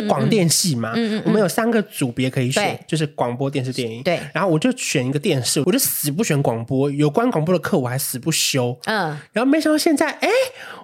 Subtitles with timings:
[0.00, 0.92] 是广电系嘛，
[1.24, 4.02] 我们有三个组别可以选，就是广播电视电影。
[4.02, 8.78] 对，然后我就选一个电视，我就死不选广播，有关广播的课我还死不修。
[8.84, 10.28] 嗯，然后没想到现在，哎，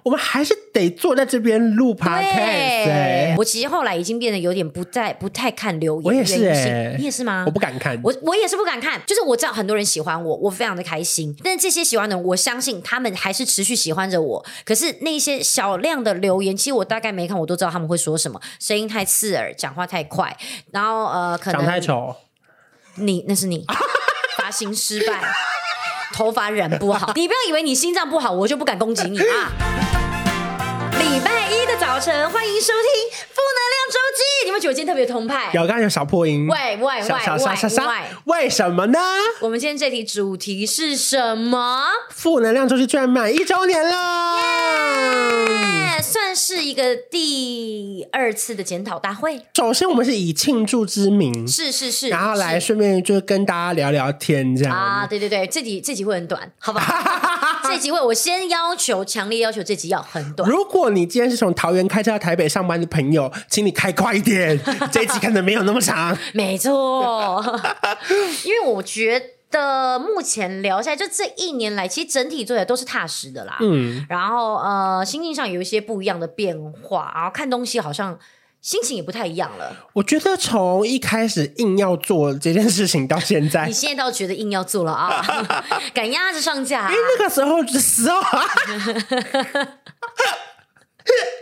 [0.03, 3.35] 我们还是得坐在这边录 podcast。
[3.37, 7.43] 我其实后来已经变得有点不再不太看留言，我也是哎，你也是吗？
[7.45, 9.01] 我不敢看，我我也是不敢看。
[9.05, 14.45] 就是我知道很多人喜欢我，我非常的开心，但是这些喜欢的人，我相信他们还是持续喜欢着我。
[14.65, 20.35] 可是那些小量的留言，其实我大概没看，我都知道他们会说什么，声音太刺耳，讲话太快，
[20.71, 22.15] 然后呃，可能长太丑，
[22.95, 23.65] 你那是你
[24.37, 25.21] 发型失败，
[26.13, 29.96] 头发染不好，你不要以为你心脏不好，我就不敢攻击你啊！
[30.97, 31.66] 礼拜一
[31.97, 34.45] 早晨，欢迎收听负能量周记。
[34.45, 35.49] 你们觉得我今天特别通派？
[35.51, 36.45] 有，刚刚有小破音。
[36.47, 38.43] 喂喂喂喂喂！
[38.43, 38.99] 为什么呢？
[39.41, 41.85] 我们今天这题主题是什么？
[42.11, 43.95] 负能量周记居然满一周年了
[45.49, 46.03] ，yeah!
[46.03, 49.41] 算是一个第二次的检讨大会。
[49.55, 56.93] 首先，我们是以庆祝之名，是是是，然后来顺便就跟大家聊聊天，这样啊，对对对，这集这集会很短，好不好？
[57.69, 60.49] 这集会我先要求，强烈要求这集要很短。
[60.49, 64.59] 如果你今天是从桃园开车到台北上班的朋友，请你开快一点，
[64.91, 66.17] 这集可能没有那么长。
[66.33, 67.43] 没错，
[68.45, 73.57] 因为我觉得目前聊下来，就这一年来，其实整体做的都是踏实的啦。
[73.61, 78.17] 嗯，然后呃，心境上有一些不一样的变化，然后看东西好像
[78.61, 79.73] 心情也不太一样了。
[79.93, 85.63] 我觉得从一开始硬要做这件事情到现在， 你现在倒觉得硬要做了啊？
[85.93, 88.45] 赶鸭子上架，啊，因为那个时候的时候啊。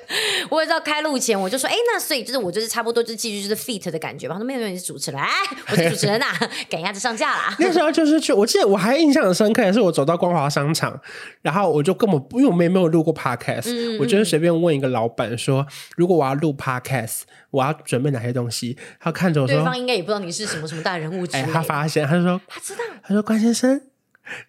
[0.50, 4.34] 我也知道开录前我就说，哎，那所以就是我就是差不多就是继续就是 feat 的感觉吧。
[4.36, 5.30] 他说没有没有，你是主持人，哎，
[5.70, 6.26] 我是主持人呐，
[6.70, 7.56] 赶鸭子上架啦。
[7.60, 11.00] 那时候就是去，我记得我还印象很深刻的是，我走到光华商场，
[11.42, 18.78] 然后我就根本因为我们也没有录过 podcast，嗯，我就是随便问一个老板说，如果我要录 podcast，我要准备哪些东西？
[19.00, 21.44] 他看着我说，对方应该也不知道你是什么什么大人物之类。
[21.44, 23.82] 哎，他发现，他就说他知道，他说关先生，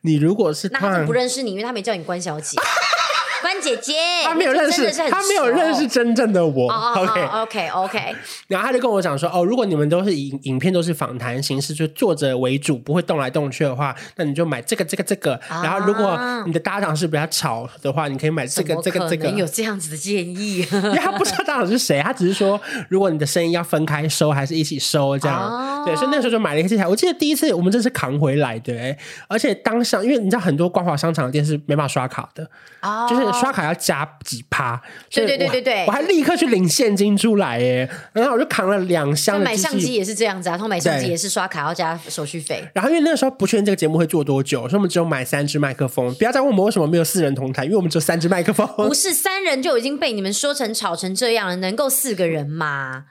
[0.02, 2.56] 你如果是那他不认识你，因为他没叫你关小姐。
[3.42, 6.72] 关姐姐，他没有认识，他没有认识真正的我。
[6.72, 8.16] Oh, OK OK OK。
[8.48, 15.38] 然后他就跟我讲说：“哦，如果你们都是影影片都是访谈形式，就坐着为主，不会动来动去的话，那你就买这个这个这个。
[15.48, 19.28] Ah, 然后如果你的搭档是比较吵的话，你可以买这个这个这个。
[19.30, 20.66] 有这样子的建议？
[20.72, 25.46] 因为他不知道搭档是谁，他只是说，如果你的声音要分开收还是一起收这样。
[25.46, 25.86] Oh.
[25.86, 26.86] 对，所以那时候就买了一个器材。
[26.86, 28.96] 我记得第一次我们这是扛回来的，
[29.28, 32.48] 而且当下因为你知道很多光华商场的店是没办法刷卡的
[32.80, 33.08] ，oh.
[33.08, 34.06] 就是刷卡要加。
[34.24, 34.80] 几趴？
[35.10, 39.40] 对对对对对，我还立刻去领现金出来耶，然后我就扛了两箱。
[39.40, 42.68] 买相机也是这样子啊，他买相机也是刷卡要加手续费。
[42.74, 46.12] 然后因为那个时候不确定这个节目会做多久，所以我们只有买三支麦克风。
[46.16, 48.66] 不要再问我们为什么没有四人同台，因为我们只有三支麦克风。
[48.76, 53.04] 不是三人就已经被你们说成吵成这样了，能够四个人吗？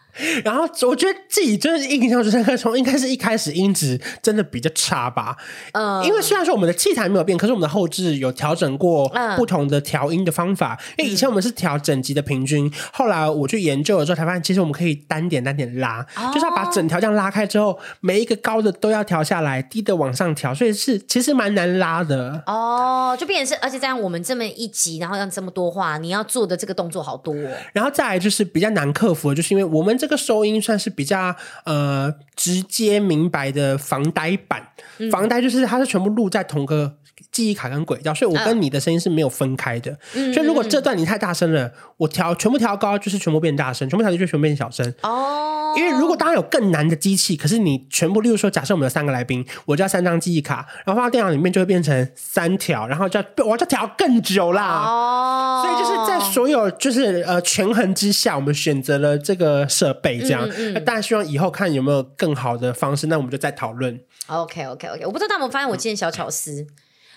[0.44, 5.36] 然后我觉得自己就是印象最深刻，从应该是一开始音质真的比较差吧。
[5.74, 10.80] 嗯，因为虽然说我们的器材没有变，可是我们的后置有调整过不同的调音的方法。
[10.80, 22.42] 嗯、因为以前我们是调整级的平均，后来我去研究了之后才发现，其实我们可以单点单点拉，哦、就是要把整条这样拉开之后，每一个高的都要调下来，低的往上调，所以是其实蛮难拉的。
[22.46, 27.50] 哦，就变成是，而且这样我们这么一集，然后让这么多话，你要做的这个动作好多哦。
[27.74, 31.36] 然后再来就是比较难克服的，就是因为我们这个收音算是比较
[31.66, 34.68] 呃直接明白的防呆版，
[34.98, 36.98] 嗯、防呆就是它是全部录在同个
[37.32, 39.98] 记忆卡跟轨道，所以我跟你的声音是没有分开的。
[40.14, 44.94] 嗯、所以如果这段你太大声了，我调全部调高就是全部变大声，全部调低就全部变小声。
[45.04, 54.84] 哦，因为如果当然有更难的机器，可是你全部，例如说假设我们有三个来宾，我就要三张记忆卡，然后放到电脑里面就会变成三条，然后就要我要调更久啦。
[54.86, 60.46] 哦，所以就是在所有就是呃权衡之下，我们选择了这个设备，这样。
[60.50, 64.00] 嗯，嗯，大家希望以后看有没有更好的方式，那我们就再讨论。
[64.28, 66.68] OK OK OK，我不知道大家有没有发现我今天小巧思。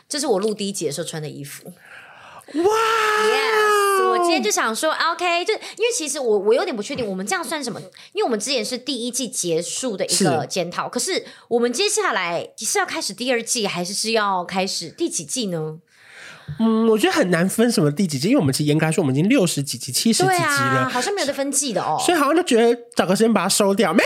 [0.08, 1.70] 这是我录第一集的时候穿的衣服，
[2.54, 7.78] 哇！Yes，我今天就想说，OK，就因为其实我我有点不确定，我们这样算什么？
[8.12, 15.78] 因为我们之前是第一季结束的一个检讨，可是我们接下来是要开始第二季，还是是要开始第几季呢？
[16.58, 23.92] 嗯，我觉得很难分什么第几季，因为我们其实严格来说，我们已经六十几集、七十几集了，啊，好像没有得分季的哦，所以好像就觉得找个时间把它收掉。
[23.92, 24.02] 没，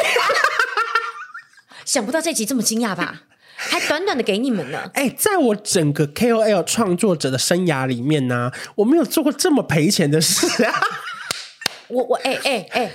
[1.87, 3.23] 想不到这集这么惊讶吧？
[3.71, 4.91] 还短短的给你们呢！
[4.95, 10.75] 哎、欸，在我整个 KOL 创作者的生涯里面呢、啊，我没有做过这么赔钱的事啊！
[11.89, 12.93] 我我哎哎哎，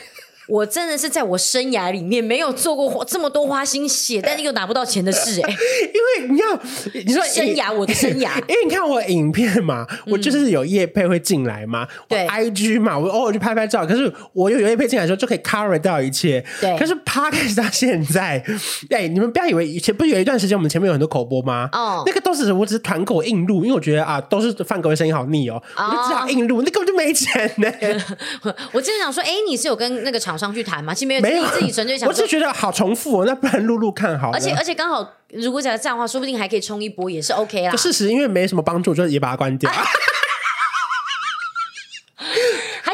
[0.47, 5.57] 我真的是在我生涯里面没有做过这么多花心血，但是又拿不到钱的事哎、欸。
[5.93, 6.59] 因为你要
[7.05, 13.85] 你说生涯，我的生涯， 因为你看我影片嘛，我就是有业配会进来嘛，对、嗯、IG 嘛，我偶尔去拍拍照。
[13.85, 16.43] 可是我有有业配进来的时候，就可以 cover 掉一切。
[16.61, 18.43] 对，可是 Podcast 到现在，
[18.89, 21.69] 哎，你们不要以为以前不是有一段时间我们前面有很多口播吗？
[21.73, 27.71] 哦，那个都是我只是团购硬录，因为我觉得啊，都是范哥的声音好腻哦，哦我就只好硬录，那根本就没钱呢。
[28.71, 30.93] 我真的想说，哎，你是有跟那个厂商去谈嘛？
[30.93, 32.07] 其实没有，没有，自己纯粹想。
[32.07, 34.37] 我只觉得好重复哦，那不然录录看好了。
[34.37, 37.75] 而且而且刚好，如果讲这样的话，说不定还可以冲一波，也是 OK 啦。
[37.75, 39.69] 事实因为没什么帮助，就是也把它关掉。
[39.69, 39.83] 还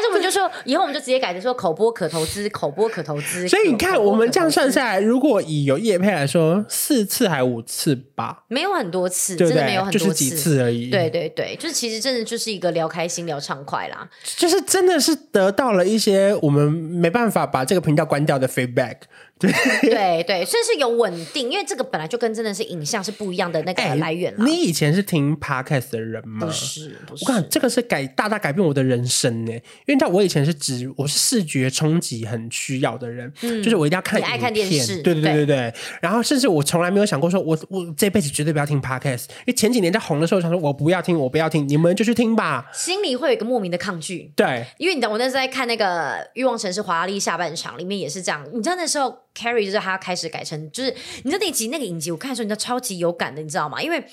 [0.00, 3.48] 是我们就说，以后我们就直接改成说口播可投资，口播可投资。
[3.48, 10.90] 所以你看，我们这样算下来，如果以有业配来说，四次还五次吧，没有很多次，对对真的没有很多次，就是几次而已。
[10.90, 18.96] 对对对，就是其实真的就是一个聊开心、聊畅快啦，就是真的是得到了一些我们没办法把这个频道关掉的 feedback。
[19.38, 19.50] 对
[19.82, 24.44] 对对，算是有稳定，因为这个本来就跟真的是影像是不一样的那个来源了。
[24.44, 26.46] 你以前是听 podcast 的人吗？
[26.46, 27.24] 不是，不是。
[27.24, 29.58] 我看这个是改大大改变我的人生呢，因
[29.88, 35.74] 为你知道我以前是指我是视觉冲击很需要的人，嗯，就是我一定要看影片，爱看电视，对对对对对。
[36.00, 44.32] 然后甚至我从来没有想过说我我这辈子绝对不要听 podcast，因为前几年在红的时候，想说我不要听，我不要听，你们就去听吧，心里会有一个莫名的抗拒。
[44.36, 49.23] 对，因为你知道我那时候在看那个《欲望城市华丽下半场》里面也是这样，你知道那时候。
[49.34, 50.94] Carrie 就是他开始改成，就是
[51.24, 53.82] 你知道那集那个影集，我看的时候你知道超级有感的，你知道吗？
[53.82, 54.04] 因为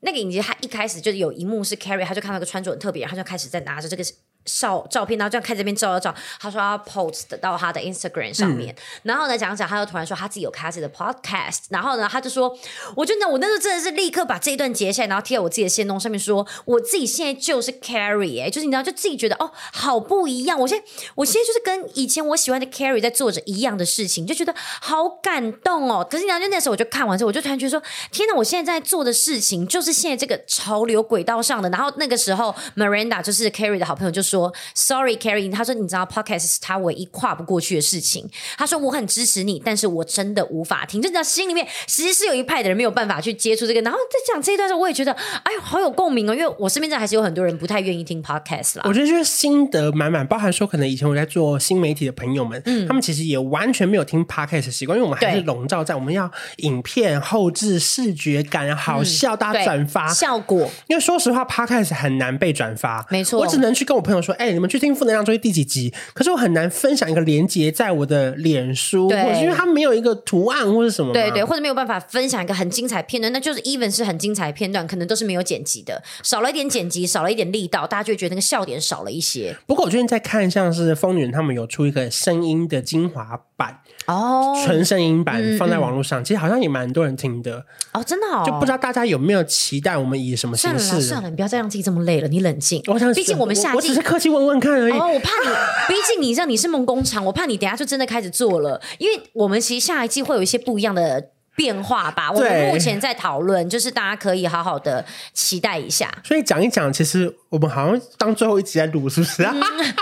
[0.00, 4.04] 那个影集他一开始就是有一幕是 Carrie，他就看到个穿着很特别，他就开始在拿着这个。
[4.44, 12.56] 照照片，然后这样看这边照照照，他说要 post 到他的 Instagram 上面，嗯、然后呢讲讲，他又突然说他自己有开自己的 podcast，然后呢他就说，
[12.96, 26.06] 我就那我那时候真的是立刻把这一段截下来，然后贴在我自己的线动上面说，我自己现在就是 Carrie 哎、欸，就是你知道就自己觉得哦好不一样，我现在我现在就是跟以前我喜欢的 Carrie 在做着一样的事情，就觉得好感动哦。
[26.08, 31.70] 可是你知道就那时候我就看完之后，我就突然觉得说，天哪，我现在在做的事情就是现在这个潮流轨道上的。
[31.70, 34.33] 然后那个时候 Miranda 就是 Carrie 的好朋友就说。
[34.34, 38.28] 说 Sorry，Carrie，他说你知道 Podcast 是他唯一跨不过去的事情。
[38.58, 41.00] 他说我很支持你，但是我真的无法听。
[41.00, 43.80] 就你知道心里面其实是有一派的人没有办法去接触这个。
[43.82, 48.82] 然后在讲这一段时候，我也觉得哎呦好有共鸣哦，因为我身边这还是有很多人不太愿意听 Podcast 啦。
[48.86, 60.68] 我觉得就是心得满满，包含说可能以前我在做新媒体的朋友们，嗯，他们其实也完全没有听 Podcast 的习惯，因为我们还是笼罩在我们要影片后置、视觉感好笑，大家转发效果。
[60.88, 64.68] 因为说实话，Podcast 很难被转发，没错，我只能去跟我朋友说，哎，你们。
[64.74, 65.94] 去听负能量周期第几集？
[66.14, 79.56] 可是我很难分享一个连接在我的脸书，或者因为它没有一个图案或是什么，对对，或者没有办法分享一个很精彩片段，那就是 even 是很精彩片段，可能都是没有剪辑的，少了一点剪辑，少了一点力道，大家就会觉得那个笑点少了一些。
[79.64, 90.78] 不过我最近在看，像是风女人他们有出一个声音的精华版哦，纯声音版放在网络上，其实好像也蛮多人听的哦，真的哦，就不知道大家有没有期待我们以什么形式？
[90.78, 92.82] 算了算了，你不要再让自己这么累了，你冷静。
[92.88, 94.92] 我想，毕竟我们夏季，我只是客气问问看而已。
[94.92, 95.48] 哦，我怕你。
[95.88, 102.30] 毕竟你知道你是梦工厂，我怕你等下就真的开始做了，因为我们其实下一季会有一些不一样的变化吧。
[102.30, 106.12] 我们目前在讨论，就是大家可以好好的期待一下。
[106.24, 109.54] 所以讲一讲，其实我们好像当最后一集在录，是不是啊？
[109.54, 109.94] 嗯，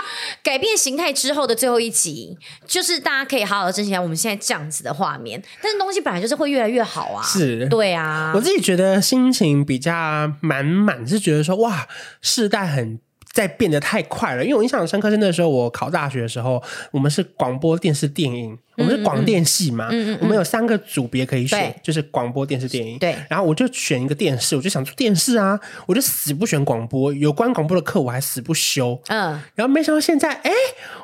[0.43, 5.41] 改变形态之后的最后一集，就是大家可以好好的珍惜一下我们现在这样子的画面。
[5.61, 8.31] 但是东西本来就是会越来越好啊，是，对啊。
[8.35, 9.93] 我自己觉得心情比较
[10.41, 11.87] 满满，是觉得说哇，
[12.21, 12.99] 世代很。
[13.33, 16.61] 在变得太快了，因为我印象深刻是那时候我考大学的时候，
[16.91, 18.55] 我们是广播电视电影。
[18.77, 22.97] 我们是广电系嘛，嗯嗯嗯、我们有三个组别可以选，就是广播电视电影。
[22.97, 28.99] 对，然后我就选一个电视，我就想做电视啊，我就死不选广播，有关广播的课我还死不修。
[29.07, 30.51] 嗯，然后没想到现在，哎，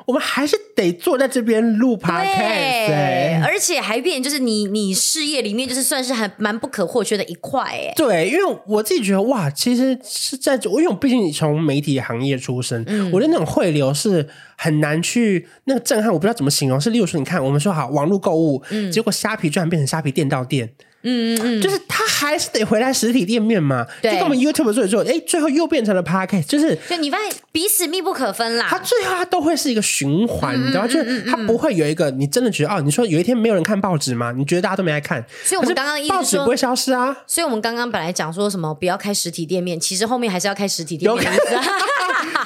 [0.06, 14.28] 我们还是得坐在这边录 podcast，对，而且还变就是你你事业里面就是算是还蛮不可或缺的一块，哎，对，因为我自己觉得哇，其实是在，因为我毕竟你从媒体行业出身，嗯，我觉得那种汇流是。
[14.62, 16.78] 很难去那个震撼，我不知道怎么形容。
[16.78, 20.70] 是例如说，你看，我们说好网络购物，嗯，结果虾皮居然变成虾皮店到店，
[21.02, 23.86] 嗯嗯嗯，就是他还是得回来实体店面嘛。
[24.02, 28.66] 对，就跟我们 YouTube 做一做，哎，最后又变成了 Podcast，就是，就你发现彼此密不可分啦。
[28.68, 30.86] 它最后它都会是一个循环，你知道吗？
[30.86, 34.30] 就是它不会有一个你真的觉得哦，你说有一天没有人看报纸吗？
[34.36, 35.24] 你觉得大家都没来看？
[35.42, 37.16] 所以我们刚刚报纸不会消失啊。
[37.26, 41.32] 所以我们刚刚本来讲说什么不要开实体店面，其实后面还是要开实体店面。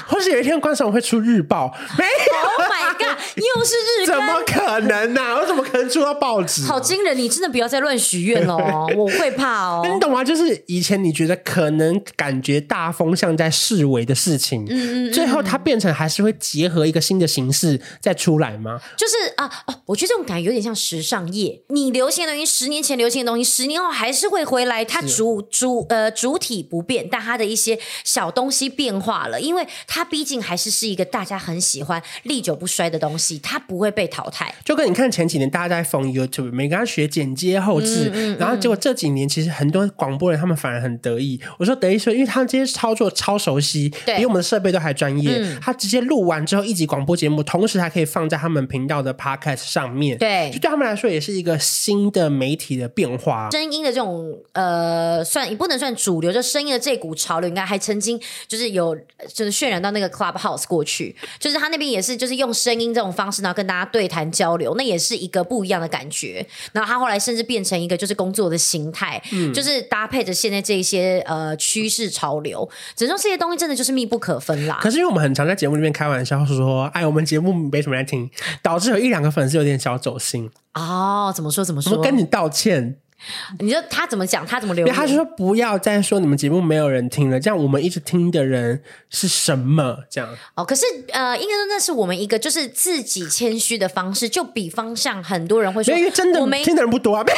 [0.06, 2.98] 或是有一天观赏会出日报，没有？Oh my god！
[2.98, 5.40] 你有又是日怎么可能呢、啊？
[5.40, 6.62] 我怎么可能出到报纸？
[6.66, 7.16] 好惊人！
[7.16, 9.82] 你真的不要再乱许愿哦， 我会怕哦。
[9.84, 10.22] 你懂吗？
[10.22, 18.80] 就是以前你觉得可能感觉大风向在示威的事情，嗯嗯，最后它变成还是会结合一个新的形式再出来吗？
[18.96, 34.54] 就是啊哦，我觉得这种感觉有点像时尚业，你流行的东西，十年前流行的东西，十年后还是会回来，它主主呃主体不变，但它的一些小东西变化了，因为它毕竟还是是一个大家很喜欢、历久不衰的东西，它不会被淘汰。
[34.64, 41.40] 就跟你看前几年大家在疯 YouTube，每个人学剪接后置，嗯嗯、然后结果这几年其实很多广播人他们反而很得意。
[41.58, 45.38] 我说得意说，因为他们这些操作超熟悉，比我们的设备都还专业。
[45.38, 50.18] 嗯、他直接录完之后一集广播节目，同时还可以放在他们频道的 Podcast 上面。
[50.18, 53.48] 对，就对他们来说也是一个新的媒体的变化。
[53.50, 58.96] 声音的这种呃，算也不能算主流，就声音的这股潮流，应该还曾经就是有
[59.32, 66.46] 就是渲染到那个 Clubhouse 过去，就是他那边也是就是用声音这种方式，然后跟大家对谈交流，那也是一个不一样的感觉。
[66.72, 74.78] 然后他后来甚至变成一个就是工作的形态，嗯，就是搭配着现在这些呃趋势潮流，只能说这些东西真的就是密不可分啦。
[74.82, 78.28] 可是因为我们很常在节目里面开玩笑说，哎，我们节目没什么人听，
[78.60, 80.50] 导致有一两个粉丝有点小走心。
[80.74, 81.96] 哦，怎么说怎么说？
[81.96, 82.96] 我跟你道歉。
[83.60, 84.46] 你说他怎么讲？
[84.46, 84.94] 他怎么留言？
[84.94, 89.98] 他就说不要再说你们节目没有人听了，这样我们一直听的人是什么？
[90.10, 94.28] 这样哦，可是呃，应该说那是我们一个就是自己谦虚的方式。
[94.28, 97.24] 就比方像很多人会说，因为真的我们听的人不多啊。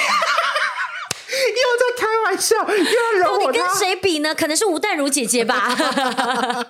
[1.36, 3.52] 又在开玩笑，又要惹我。
[3.52, 4.34] 你跟谁比呢？
[4.34, 5.76] 可能是吴淡如姐姐吧。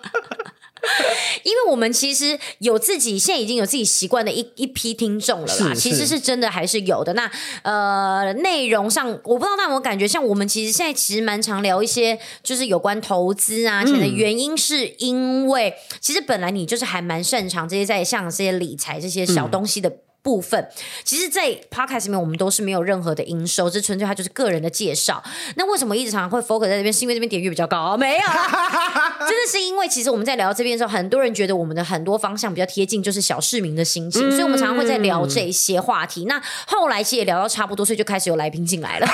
[1.43, 5.75] 因为我们其实有自己，现在已经有自己习惯的一一批听众了啦。
[5.75, 7.13] 其实是真的还是有的。
[7.15, 7.31] 那
[7.63, 13.85] 呃，内容上我不知道，但我感觉像我们其实现在其实蛮常聊一些，就是有关投资啊。
[13.85, 19.93] 钱的原因是因为，其实本来你就是还蛮擅长这些，在像这些理财这些小东西的。
[20.27, 20.69] 部分
[21.05, 25.23] 其实，在 podcast 里面我们都是没有任何的营收，这纯粹它就是个人的介绍。
[25.55, 26.93] 那为什么一直常常会 focus 在这边？
[26.93, 27.97] 是因为这边点阅比较高？
[27.97, 28.23] 没有，
[29.29, 36.25] 真的是因为其实我们在聊这边的时候，很多人觉得我们的很多方向比较贴近，就是小市民的心情，嗯、所以我们常常会在聊这些话题。
[36.25, 39.07] 那后来其实也聊到差不多，所以就开始有来宾进来了。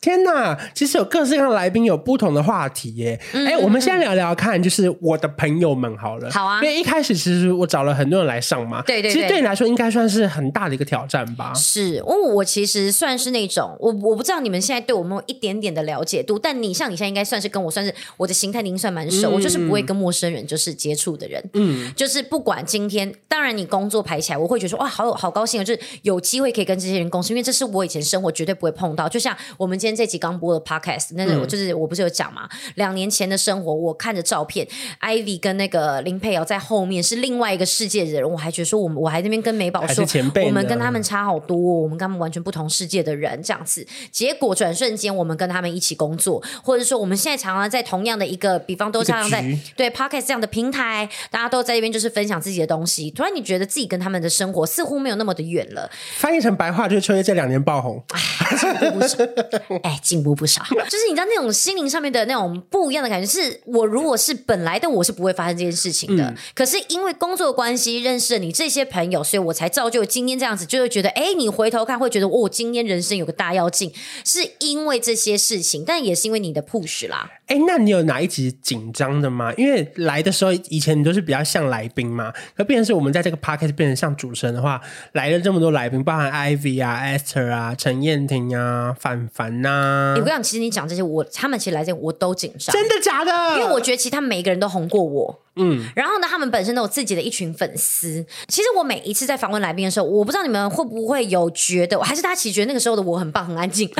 [0.00, 3.18] 天呐，其实有各式各样的来宾，有不同的话题耶。
[3.20, 6.30] 哎、嗯欸，我们先聊聊看，就是我的朋友们好了。
[6.30, 8.82] 好啊，因为一开始其实我找了很多人来上嘛。
[8.82, 9.12] 对对对。
[9.12, 11.52] 其实对你来说，应该算是很大的一个挑战吧？
[11.54, 19.30] 是，因为我其实算是那种，我我不知道你们现在对我们有一点点的了解度，但你像你现在应该算是跟我算是我的形态，您算蛮熟。
[19.30, 21.42] 嗯、我就是不会跟陌生人就是接触的人。
[21.54, 21.92] 嗯。
[21.96, 29.08] 就是不管今天，当然你工作排起来，我会觉得说哇，好好高兴啊，就是有机会可以跟这些人共事，因为这是我以前生活绝对不会碰到。
[29.08, 30.68] 就像我们今天这集刚播的。
[30.68, 32.46] Podcast 那个我就是我不是有讲嘛？
[32.74, 34.68] 两、嗯、年前的生活，我看着照片
[35.00, 40.04] ，Ivy 跟那个林佩瑶在后面是另外一个世界的人，我还觉得说我们我还在那边跟美宝说，
[40.44, 43.86] 我们跟他们差好多，我们跟他们完全不同世界的人这样子。
[44.10, 53.10] 结果转瞬间，我们跟他们一起工作，或者说我们现在常常在同样的一个，比方都常常在对 Podcast 这样的平台，大家都在这边就是分享自己的东西。
[53.10, 55.90] 突然你觉得自己跟他们的生活似乎没有那么的远了。
[56.16, 58.02] 翻译成白话就是秋叶这两年爆红，
[59.82, 60.62] 哎，进步不少。
[60.62, 66.24] 就是你知道那种心灵上面的那种不一样的感觉，是我如果是本来的我是不会发生这件事情的。
[66.24, 73.92] 嗯、可是因为工作关系认识了你这些朋友，所以我才造就今天这样子，就会觉得哎，你回头看会觉得哦，今天人生有个大跃进，
[74.24, 77.30] 是因为这些事情，但也是因为你的 push 啦。
[77.46, 79.52] 哎，那你有哪一集紧张的吗？
[79.56, 84.80] 因为来的时候以前你都是比较像来宾嘛，可变成是我们在这个 podcast 变成像主持人的话，
[85.12, 90.14] 来了这么多来宾，包含 Ivy 啊、Esther 啊、陈燕婷啊、凡凡呐、啊。
[90.16, 93.32] 我跟你讲，其实你讲这些，我他们其实来这我都紧张，真的假的？
[93.58, 98.24] 因为我觉得其实他们每一个人都红过我，嗯，然后呢，他们本身都有自己的一群粉丝。
[98.48, 103.90] 其实我每一次在访问来宾的时候，我不知道你们会不会有觉得，还是大家其实觉得那个时候的我很棒、很安静。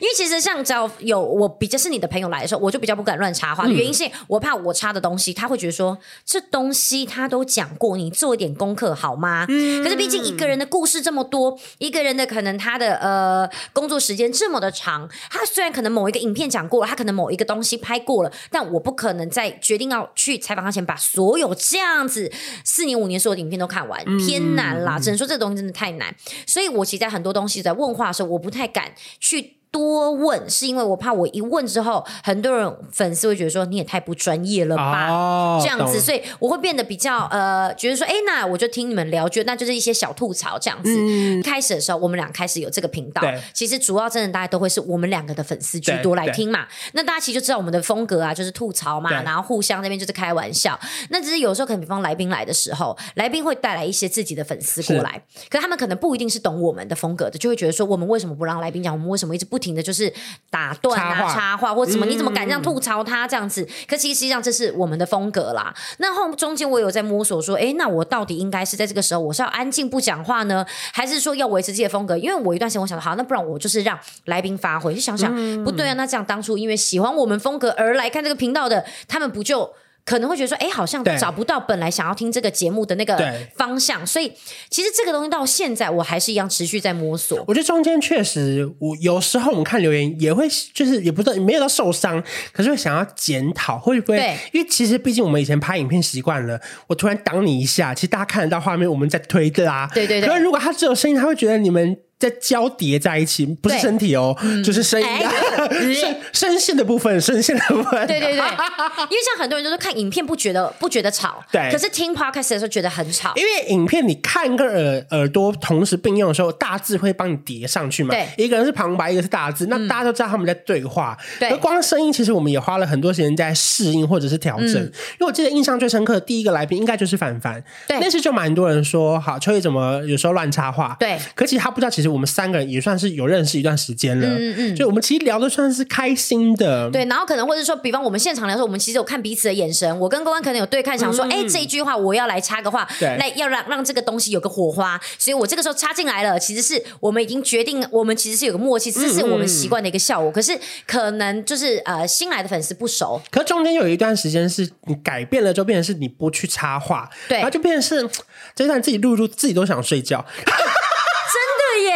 [0.00, 3.66] 因为其实像只要有我比较是你的朋友来的时候，我就比较不敢乱插话。
[3.66, 9.46] 原因是我怕我插的东西，他会觉得说这东西他都讲过，你做一点功课好吗？
[9.48, 9.82] 嗯。
[9.82, 22.32] 可是毕竟一个人的故事这么多，一个人的可能他的呃工作时间这么的长，他虽然可能某一个影片讲过了，他可能某一个东西拍过了，但我不可能在决定要去采访他前把所有这样子
[22.64, 24.98] 四年五年所有的影片都看完，偏难啦。
[24.98, 26.14] 只能说这个东西真的太难，
[26.46, 29.54] 所以我其实在很多东西在问话的时候，我不太敢去。
[29.74, 40.94] 多问，是因为我怕我一问之后，很多人粉丝会觉得说你也太不专业了吧，哦、这样子，所以我会变得比较呃，觉得说，哎，那我就听你们聊，觉得那就是一些小吐槽这样子。
[40.96, 43.20] 嗯、开始的时候，我们俩开始有这个频道，
[43.52, 46.68] 其实主要真的大家都会是我们两个的粉丝居多来听嘛。
[46.92, 50.78] 那大家其实就知道我们的风格啊，就是吐槽嘛，然后互相那边就是开玩笑。
[51.10, 58.94] 那只是有时候可能比方来宾来的时候，来宾会带来一些自己的粉丝过来，是可他们可能不一定是懂我们的风格的，就会觉得说，我们为什么不让来宾讲？
[58.94, 60.12] 我们为什么一直不停的就是。
[60.50, 62.06] 打断啊，插话，或者什么？
[62.06, 63.62] 你怎么敢这样吐槽他这样子？
[63.62, 65.74] 嗯、可其实实际上这是我们的风格啦。
[65.98, 72.16] 那后中间我有在摸索说，哎，那我到底应该是在这个时候，我是要安静不讲话呢，还是说要维持自己的风格？
[72.16, 74.94] 因为我一段时间我想说，好，那不然我就是让来宾发挥。
[74.94, 79.68] 就想想，嗯、不对啊，那这样当初因为喜欢我们风格而来看这个频道的，他们不就？
[80.04, 83.16] 可能会觉得说，哎，好像找不到本来想要听这个节目的那个
[83.56, 84.30] 方向，所以
[84.68, 87.42] 其实这个东西到现在我还是一样持续在摸索。
[87.48, 94.38] 我觉得中间确实，我有时候我们看留言也会，就是也不知道没有到受伤，可是会想要检讨，会不会？
[94.52, 99.90] 因为其实毕竟我们以前拍影片习惯了，我突然挡你一下，其实大家看得到画面，我们在推的啊。
[99.94, 100.28] 对对对。
[100.28, 101.96] 可是如果他只有声音，他会觉得你们。
[102.18, 105.32] 在交叠在一起，不是身体哦，对就是声音啊
[105.92, 108.06] 声声线的部分，声线的部分。
[108.06, 113.32] 对对对， 因为像很多人都是看影片不觉得不觉得吵，对，可是听 podcast 的时候觉得很吵。
[113.36, 118.14] 因为影片你看跟耳耳朵同时并用的时候，大字会帮你叠上去嘛。
[118.14, 121.16] 对，一个人是旁白，一个是大字，那大家都知道他们在对话。
[121.38, 124.68] 对，而光声音其实我们也花了很多时间在适应或者是调整。
[124.68, 130.96] 因为我记得印象最深刻的第一个来宾应该就是凡凡，对，那时就蛮多人说，好，秋叶怎么有时候乱插话？
[130.98, 132.03] 对，可其实他不知道，其实。
[132.08, 137.04] 我们三个人也算是有认识一段时间了，嗯嗯，就我们其实聊的算是开心的，对。
[137.04, 139.98] 然后可能或者说，比方我们现场聊的时候，我们其实有看彼此的眼神。
[140.00, 145.00] 我跟公关可能有对看，想说，哎、嗯，这一句话我要来插个话，对，来要让让这个东西有个火花。
[145.18, 150.30] 所以我这个时候插进来了，其实是我们已经决定，我们其实是有个默契，这是我们习惯的一个效果。
[150.30, 158.08] 嗯、可是可能就是呃，新来的粉丝不熟，可是中间有一段时间是你改变了，就变成是你不去插话，对，然后就变成是
[158.54, 160.24] 这段自己录录自己都想睡觉。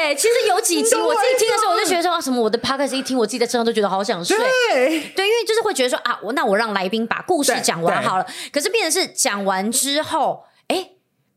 [0.09, 4.37] 耶，其实有几集我自己听的时候，我就觉得说啊，什么我的 podcast 一听，我自己在车上都觉得好想睡。
[4.37, 8.27] 对，对，因为就是会觉得说啊，我那我让来宾把故事讲完好了。
[8.53, 10.48] 可是变成是讲完之后，哎。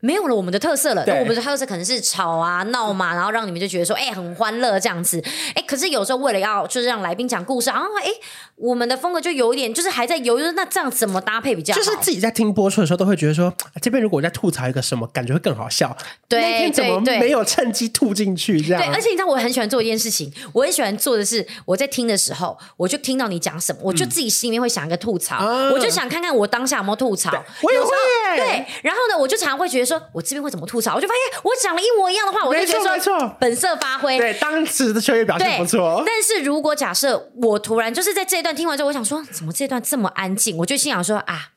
[0.04, 5.22] 没有了我们的特色了，我们的特色可能是吵啊闹嘛，然后让你们就觉得说，哎，很欢乐这样子，
[5.54, 8.10] 哎，可是有时候为了要就是让来宾讲故事，然后哎，
[8.56, 11.80] 我们的风格就有一点就是还在犹豫，那这样怎么搭配比较好？
[11.80, 15.96] 就是自己在听播出的时候都会觉得说，这边如果我在吐槽一个什么，感觉会更好笑。
[16.26, 18.82] 对，那天怎么没有趁机吐进去这样？
[18.82, 27.30] 对，而且你知道我很喜欢做一件事情，我很喜欢做的是我在听的时候，我就听到你讲什么，我就自己心里面会想一个吐槽，嗯、我就想看看我当下有没有吐槽。
[27.62, 27.88] 我也会。
[28.34, 30.94] 对，然后呢，我就常常会觉得说，我这边会怎么吐槽？
[30.94, 34.18] 我就发现我讲了一模一样的话，我就觉得说本色发挥。
[34.18, 36.02] 对，当时的秋叶表现不错。
[36.04, 40.56] 但是如果假设我突然就是在这一段听完之后，我想说，怎么这段这么安静？
[40.58, 41.51] 我就心想说啊。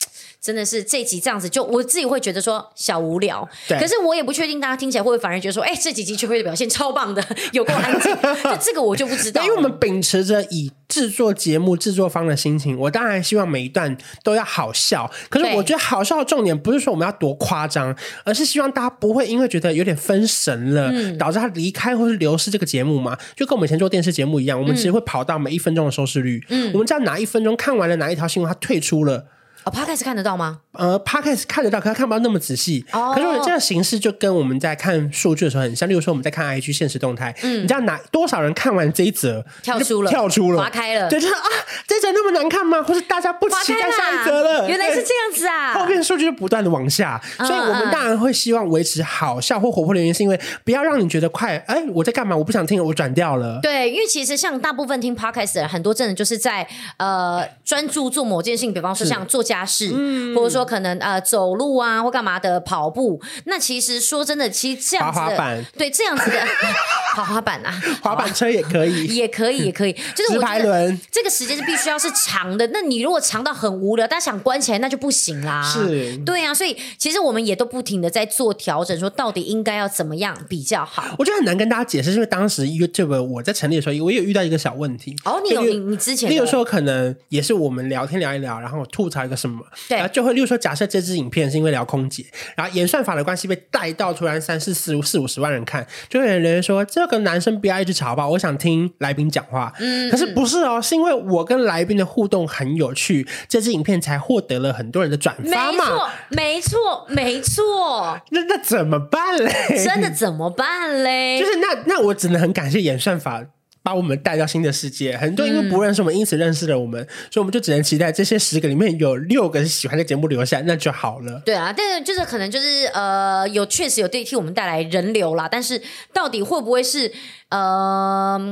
[0.45, 3.47] 真的是这集这样子，就我自己会觉得说小无聊。
[3.67, 3.79] 对。
[3.79, 8.15] 可是我也不确定大家听起来会不会反而觉得说，哎，这几集秋叶的表现超棒的， 有够安静。
[8.43, 9.41] 就这个我就不知道。
[9.43, 15.10] 因为我们秉持着以制作节目制作方的心情，我当然希望每一段都要好笑。
[15.29, 23.17] 可是我觉得好笑的重点不是说我们要多夸张，而是希望大家不会因为觉得有点分神了，嗯、导致他离开或是流失这个节目嘛。
[23.36, 26.45] 就跟我们以前做电视节目一样，我们其实会跑到每一分钟的收视率。
[26.49, 26.71] 嗯。
[26.73, 29.25] 我们知道哪一分钟看完了哪一条新闻，他退出了。
[29.65, 30.60] 哦，Podcast 看得到吗？
[30.73, 32.86] 呃，Podcast 看得到，可是看不到那么仔细。
[32.91, 35.89] 哦，可是我觉得这个形式就跟我们在看数据的时候很像。
[35.89, 41.39] 例如说，我们在看 IG 现实动态，嗯，你知道哪多少人看完这一则跳出了，跳出了，划开了，对，就是啊，
[41.88, 42.82] 这一则那么难看吗？
[42.84, 44.69] 或是大家不期待下一则了？
[44.69, 45.73] 原来是这样子啊！
[45.73, 52.36] 后面数据就不断的往下，所以我们当然会希望维持好笑或活泼的原因，是因为不要让你觉得快，哎，我在干嘛？
[52.36, 53.60] 我不想听了，我转掉了。
[53.62, 60.36] 对，因为其实像大部分听 Podcast 的人，很多真的就是在呃专注做某件事情，比方说像作家事，嗯。
[60.36, 66.46] 或者说可能呃走路啊或干嘛的跑步，那其实说真的，其实这样子的滑滑板对这样子的
[67.15, 72.68] 滑滑板啊，滑板车也可以，也可以，也可以，就是我觉得这个时间是必须要是长的。
[72.74, 75.63] 那你如果长到很无聊，大家想关起来，那就不行啦。
[75.63, 81.15] 是，对啊，所以其实我们也都不停的在做调整，说到底应该要怎么样比较好。
[81.18, 85.15] 我觉得很难跟大家解释，因为当时 YouTube 我在成立的时候，我有遇到一个小问题。
[85.24, 90.25] 哦，你有你你之前，你有时候可能也是我们聊天聊一聊，然后吐槽一个什么，对，然后就。
[90.25, 99.71] 会，例如说，假设这支影片是因为聊空姐，然后演算法的关系被带到突然三四四四五十万人看，就会有人说这个男生不要一直吵吧，我想听来宾讲话。
[99.79, 106.10] 嗯，可是不是哦，是因为我跟来宾的互动很有趣，这支影片才获得了很多人的转发嘛。
[106.29, 108.21] 没错，没错，没错。
[108.31, 109.84] 那那怎么办嘞？
[109.86, 111.38] 真的怎么办嘞？
[111.39, 113.45] 就是那那我只能很感谢演算法。
[113.86, 115.15] 把我们带到新的世界。
[115.15, 121.43] 很多因为不认识我们，因此认识了我们，所以我们就只能期待这些十个里面有六个是喜欢的节目留下，那就好了。
[121.45, 125.80] 对啊，但是就是可能就是呃，有确实有对替我们带来人流啦，但是
[126.12, 127.13] 到底会不会是
[127.50, 128.52] 呃？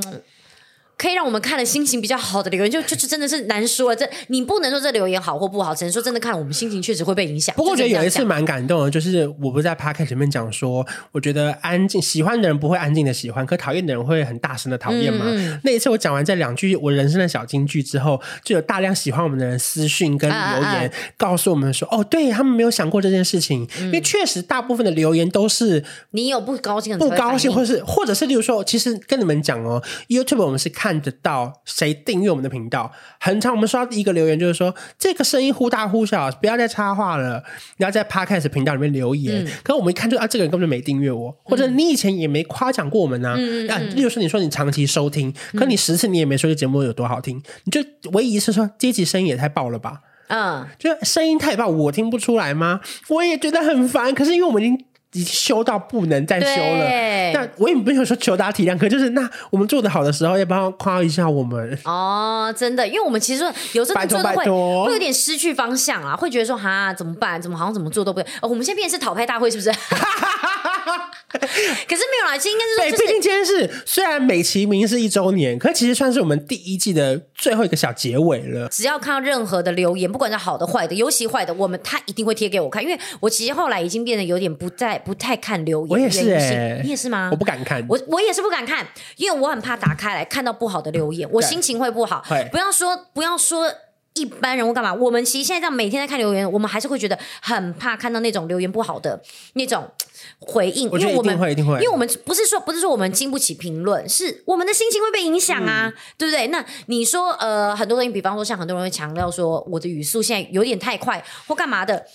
[1.04, 3.96] 可以让我们看了心情比较好的留言，就就就真的是难说了。
[3.96, 7.54] 这你不能说这留言好或不好，只能说真的看我们心情确实会被影响。
[7.58, 15.26] 不过我觉得有一次蛮感动的，就是我不是在 Podcast 里面讲说，我觉得安静喜欢的人不会安静的喜欢，可讨厌的人会很大声的讨厌嘛。
[15.28, 31.62] 嗯、那一次我讲完这两句我人生的小金句之后，就有大量喜欢我们的人私讯跟留言，啊啊啊告诉我们说，哦，对他们没有想过这件事情，嗯、因为确实大部分的留言都是你有不高兴的，不高兴，或是或者是例如说，其实跟你们讲哦，YouTube 我们是看得到。
[31.65, 32.91] 谁订阅我们的频道？
[33.19, 37.43] 很常我们刷第一个留言就是说，这个声音忽大忽小，不要再插话了。
[37.77, 39.43] 你要在 Podcast 频道里面留言。
[39.43, 43.36] 嗯、可是我们一看就啊，这个人根本就没订阅我，或者你以前也没夸奖过我们呐、啊。
[43.38, 50.01] 嗯、啊，例如说你说你长期收听，可你十次你也没说这节目有多好听，你就唯一一次说这集声音也太爆了吧？
[50.27, 52.82] 嗯，就声音太爆，我听不出来吗？
[53.10, 54.13] 我也觉得很烦。
[54.15, 54.86] 可是因为我们已经。
[55.13, 61.80] 已经修到不能再修了，对那我也没有说求大家体谅，可就是那我们做的好的时候，要不要夸一下我们？
[61.86, 67.41] 哦，真的，因为我们其实有时候做的会会有点失去方向啊，会觉得说哈怎么办？
[67.41, 68.30] 怎么好像怎么做都不对？
[68.41, 69.71] 哦，我们现在变成是讨拍大会是不是？
[71.34, 78.67] 可是没有啦，其实应该是说、就是，对，毕竟今天是虽然美其名是一周年，可是其实算是我们第一季的最后一个小结尾了。
[78.69, 85.89] 只要看到任何的留言，不管是好的坏的，尤其坏的，我们他一定会贴给我看，因为我其实后来已经变得有点不再不太看留言。
[85.89, 86.24] 我也是
[86.84, 87.30] 你也是吗？
[87.32, 88.86] 我不敢看，我我也是不敢看，
[89.17, 92.24] 因为我很怕打开来看到不好的留言，我心情会不好。
[92.52, 93.72] 不要说不要说
[94.13, 99.21] 一般人物干嘛，我们其实现在这样每天在看留言，我们还是会觉得很怕看到那种留言不好的
[99.54, 99.89] 那种。
[100.39, 106.47] 回应，因为我们因为我们不是说不是说我们经不起评论，是我们的心情会被影响啊，嗯、对不对？
[106.47, 112.06] 那你说呃，很多东西，比方说像很多人会强调说我的语速现在有点太快或干嘛的，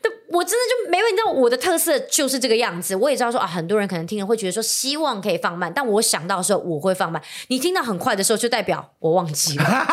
[0.00, 1.12] 但我真的就没问题。
[1.12, 2.94] 你知道我的特色就是这个样子。
[2.94, 7.20] 我也知道说啊，很多人可能听了会觉得说希望可以放慢，但我想到的时候我会放慢。
[7.48, 9.86] 你听到很快的时候，就代表我忘记了。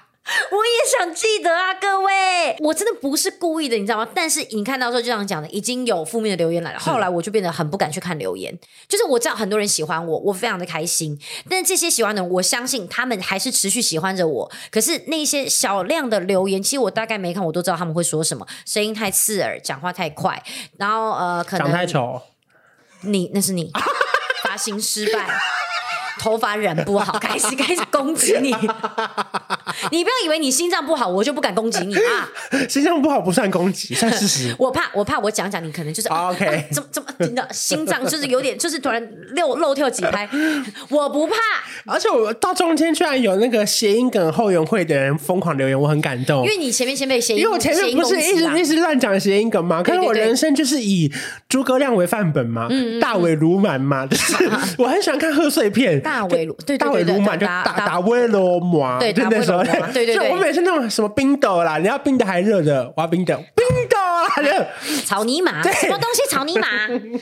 [0.51, 4.07] 我也想记得啊，各位，我真的不是故意的，你知道吗？
[4.13, 6.79] 但是你看到时候就像讲的，已经有负面的留言来了。
[6.79, 8.57] 后来我就变得很不敢去看留言，
[8.87, 11.19] 就是我知道很多人喜欢我，我非常的开心。
[11.49, 14.51] 但是这些喜欢的人，我相信他们还是持续喜欢着我。
[14.69, 20.41] 可是那些小量的留言，其实我大概没看，我都知道他们会说什么，声音太刺耳，讲话太快，
[20.77, 22.21] 然后呃，可能长太丑，
[23.01, 23.71] 你那是你
[24.43, 25.27] 发型失败。
[26.21, 28.51] 头发染不好，开始开始攻击你。
[29.89, 32.29] 你不要以为你心脏不好，我就不敢攻击你啊！
[32.69, 34.55] 心脏不好不算攻击，算事实。
[34.59, 39.01] 我怕，我怕我讲讲你可能就是 OK，、啊、怎么怎么你的心脏就是有点，就是突然
[39.35, 40.29] 漏漏跳几拍。
[40.89, 41.35] 我不怕，
[41.87, 46.43] 而且我到中间居然有那个谐音梗后援会的人疯狂留言，我很感动。
[46.43, 49.81] 因为你前面先被谐音，因为我前面不是一直一直乱讲谐音梗吗？
[49.81, 51.11] 可是我人生就是以
[51.49, 54.35] 诸葛亮为范本嘛，嗯、大伟如满嘛，就是
[54.77, 55.99] 我很喜欢看贺岁片。
[56.11, 63.65] 大围炉，对，大尾鲈鳗就打打威罗嘛，对，那时候，对对对， 我每次那种什么冰斗啦，你要冰的还热的，我要冰斗，冰
[65.05, 66.67] 草泥马，什么东西草泥马？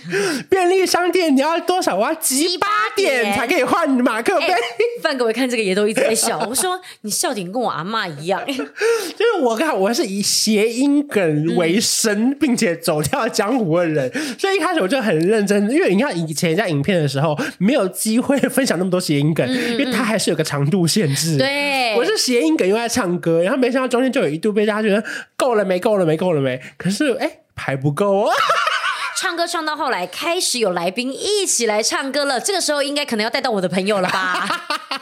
[0.50, 1.96] 便利商店你要多少？
[1.96, 4.48] 我要集八点才可以换马克杯。
[5.02, 19.48] 范各位看这个也都一直在笑，我说你笑点跟我阿妈一样， 就是我看我是以谐音梗为生，并且走跳江湖的人，所以一开始我就很认真，因为你看以前在影片的时候没有机会分享那么多谐音梗。
[19.50, 21.38] 因为它还是有个长度限制。
[21.38, 25.04] 对，我是谐音梗又在唱歌，然后没想到中间就有一度被大家觉得
[25.36, 25.80] 够了没？
[25.80, 26.18] 够了没？
[26.18, 26.60] 够了没？
[26.78, 28.34] 可是哎，还不够啊！
[29.18, 32.40] 唱歌唱到后来，开始有来宾一起来唱歌了。
[32.40, 34.48] 这个时候应该可能要带到我的朋友了吧？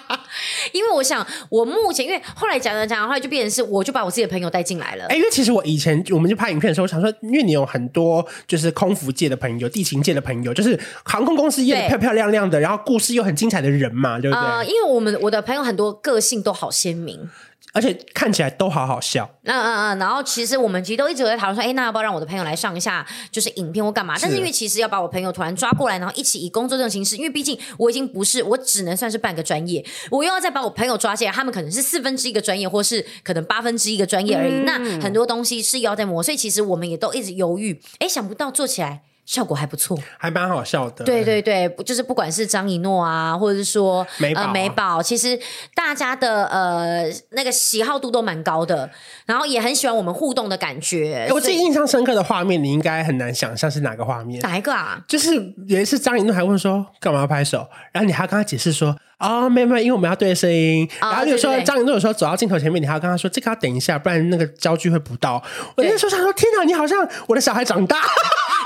[0.73, 5.06] 因为我想，我目前因为后来讲讲讲，后来就变成是，我就把我自己的朋友带进来了。
[5.10, 14.43] 哎，因为其实我以前我们就拍影片的时候，我想说，因为你有很多就是空服界的朋友、地勤界的朋友，就是航空公司业的漂漂亮亮的，然后故事又很精彩的人嘛，对不对？
[14.43, 17.30] 呃，因为我们我的朋友很多个性都好鲜明。
[17.73, 24.15] 而且看起来都好好笑，嗯嗯嗯，然后其实我们其实都一直有在讨论说，哎，那要不要让我的朋友来上一下，就是影片或干嘛？
[24.19, 34.53] 但是因为其实要把我朋友突然抓过来，然后一起以工作这种形式，因为毕竟我已经不是，我只能算是半个专业，我又要再把我朋友抓进来，他们可能是四分之一个专业，或是可能八分之一个专业而已。
[34.53, 39.03] 嗯、那很多东西是要在磨，所以其实我们也都一直犹豫，哎，想不到做起来。
[39.27, 41.03] 效果还不错，还蛮好笑的。
[41.03, 45.37] 对对对，就是不管是张一诺啊，或者是说美宝、呃、美宝，其实
[45.75, 48.89] 大家的呃那个喜好度都蛮高的，
[49.25, 51.27] 然后也很喜欢我们互动的感觉。
[51.29, 54.41] 我自己印象深刻的画面，你应该很难想象是哪个画面？
[54.41, 55.03] 哪一个啊？
[55.07, 55.35] 就是
[55.67, 58.97] 有一次张一诺还问说干嘛要拍手，然后你还要跟他解释说。
[59.17, 60.87] 啊、哦，没有没有，因为我们要对声音。
[61.01, 65.43] 哦、然后有时候张一诺有时候走到镜头前面，你还要跟他说：“这个要等一下，不然那个焦距会不到。”
[65.75, 67.97] 我那时候想说：“天哪，你好像我的小孩长大。”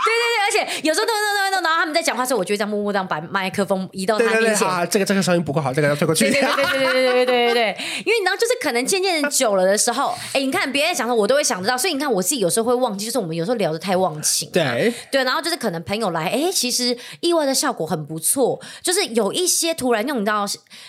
[0.03, 0.23] 对对
[0.55, 4.41] 对，而且有时候弄弄弄弄，然后他们在讲话的时候，我就会这样默默这样把麦克风移到他面前。
[4.41, 6.29] 对对对啊，这个这个声音不够好，这个要推过去。
[6.29, 11.77] 对对对对对对对对对对，因为你知道，就是可能渐渐久了的时候，哎，你看别人讲的，我都会想得到。
[11.77, 14.49] 所以你看，我自己有时候会忘记，就是我们有时候聊得太忘情。
[14.51, 20.45] 对对，然后就是可能朋友来，哎，其实意外的效果很不错，就是有一些突然那种你知道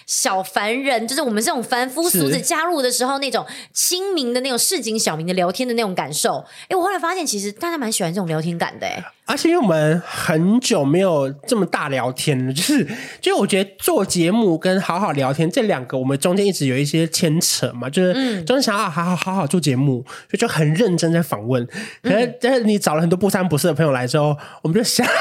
[0.06, 6.44] 小凡人，就是我们这种凡夫俗子加入的时候，那种亲民的那种市井小民的聊天的那种感受。
[6.68, 9.01] 哎，我后来发现，其实大家蛮喜欢这种聊天感的，哎。
[9.24, 12.84] 而且因为我们很久没有这么大聊天了，就是，
[13.20, 21.64] 就是我觉得做节目跟好好聊天这两个，我们中间一直有一些牵扯嘛，就是，嗯，就是想要好好好好做节目，就就很认真在访问。
[22.02, 25.16] 可是，但是你找了很多不三不四的朋友来之后，我们就想变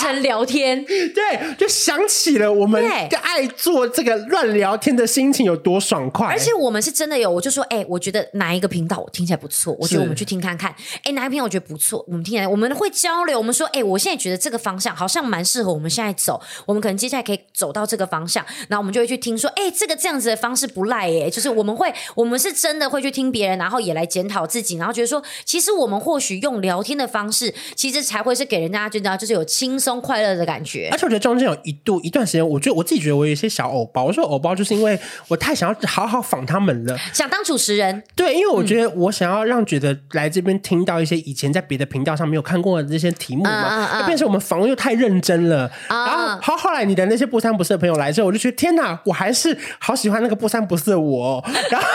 [0.00, 2.82] 成聊天， 对，就想起了我们
[3.22, 6.28] 爱做这个乱聊天的心情有多爽快。
[6.28, 10.74] 而且我们是真的有，我就说，哎，我觉得哪一个频道我听起来不错，我觉得我们去听看看。
[11.04, 12.88] 哎，哪一个频道我觉得不错，我们听起来我们会
[13.20, 13.38] 交流。
[13.38, 30.88] 我们说，哎，我现在觉得这个方向好像蛮适合我们现在走，我们可能接下来可以走到这个方向，然后我们就会去听说，哎，这个这样子的方式不赖耶，就是我们会，我们是真的会去听别人，然后也来检讨自己，然后觉得说，其实我们或许用聊天的方式，其实才会是给人家觉得就是有轻松快乐的感觉。
[30.90, 38.02] 而且我觉得中间有一度一段时间，我觉得我自己觉得我有一些小偶包，我说偶包就是因为我太想要好好访他们了，想当主持人。
[38.14, 43.50] 对，因为我觉得我想要让觉得来这边听到一些以前在别的频道上没有看过的这些题目嘛。
[43.50, 51.44] 嗯嗯嗯变成我们访问又太认真了，然后好后来你的那些不三不四的朋友来之后，我就觉得天哪，我还是好喜欢那个不三不四的我。
[51.70, 51.86] 然后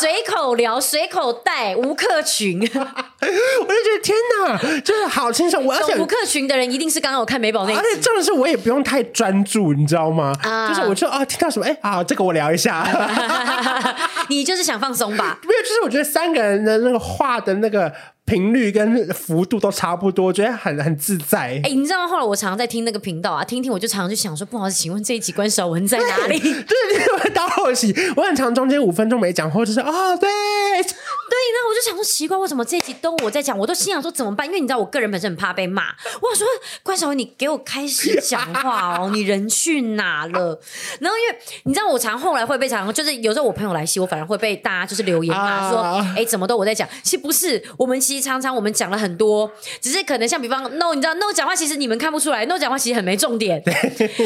[0.00, 5.64] 随口聊，随口带，吴克群， 我就觉得天哪，就是好轻松。
[5.64, 10.32] 我而且吴克群的人一定是刚刚我看美宝那一，而且真的是我也不用太专注，你知道吗？
[10.42, 12.86] 啊、就是我就啊听到什么哎啊，这个我聊一下。
[14.28, 15.38] 你就是想放松吧？
[15.42, 17.92] 没有，就是我觉得三个人的那个话的那个。
[18.26, 21.38] 频率跟幅度都差不多，觉得很很自在。
[21.38, 22.08] 哎、欸，你知道吗？
[22.08, 26.38] 后来我常常在听那个频道啊，听听我就常常就想说，不好意思，请问这一集关晓文在哪里？
[26.38, 33.58] 对， 对，到后期我很常中间五分钟没讲，或者是哦，对对，那我就想说奇怪，为什么这一集都我在讲？
[33.58, 34.46] 我都心想说怎么办？
[34.46, 35.82] 因为你知道，我个人本身很怕被骂。
[36.22, 36.46] 我说
[36.82, 40.58] 关晓文，你给我开始讲话哦，你人去哪了？
[41.00, 45.80] 然后因为你知道，我常后来会被常就是有时候我朋友来戏，我反而会被大家就是留言骂、啊、说，
[46.14, 46.88] 哎、欸，怎么都我在讲？
[47.02, 48.13] 其实不是，我们其实。
[48.20, 49.50] 常常我们讲了很多，
[49.80, 53.62] 只是可能像比方 No，你知道 No 讲话其实你们看不出来，No 讲话其实很没重点。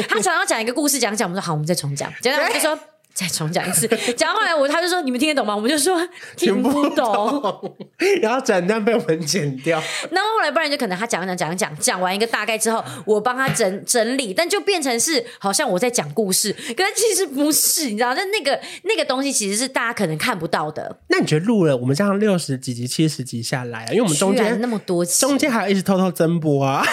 [0.07, 2.77] 他常常讲一个故事，讲讲，我们说好，我们再重讲，讲讲我就说。
[3.19, 5.53] 再重讲一次， 讲到后来我他就说，你们听得懂吗？
[5.53, 5.99] 我们就说
[6.37, 7.77] 听不懂，不懂
[8.21, 9.81] 然后整段被我们剪掉。
[10.11, 20.97] 那后后来不然就可能他讲讲讲讲讲完一个大概之后，我帮他整整理，但就变成是好像我在讲故事，可是其实不是，你知道，那那个那个东西其实是大家可能看不到的。
[21.09, 26.85] 那你觉得录了我们这样六十几集、七十集下来，因为我们中间那么多集，中间还要一直偷偷增播啊。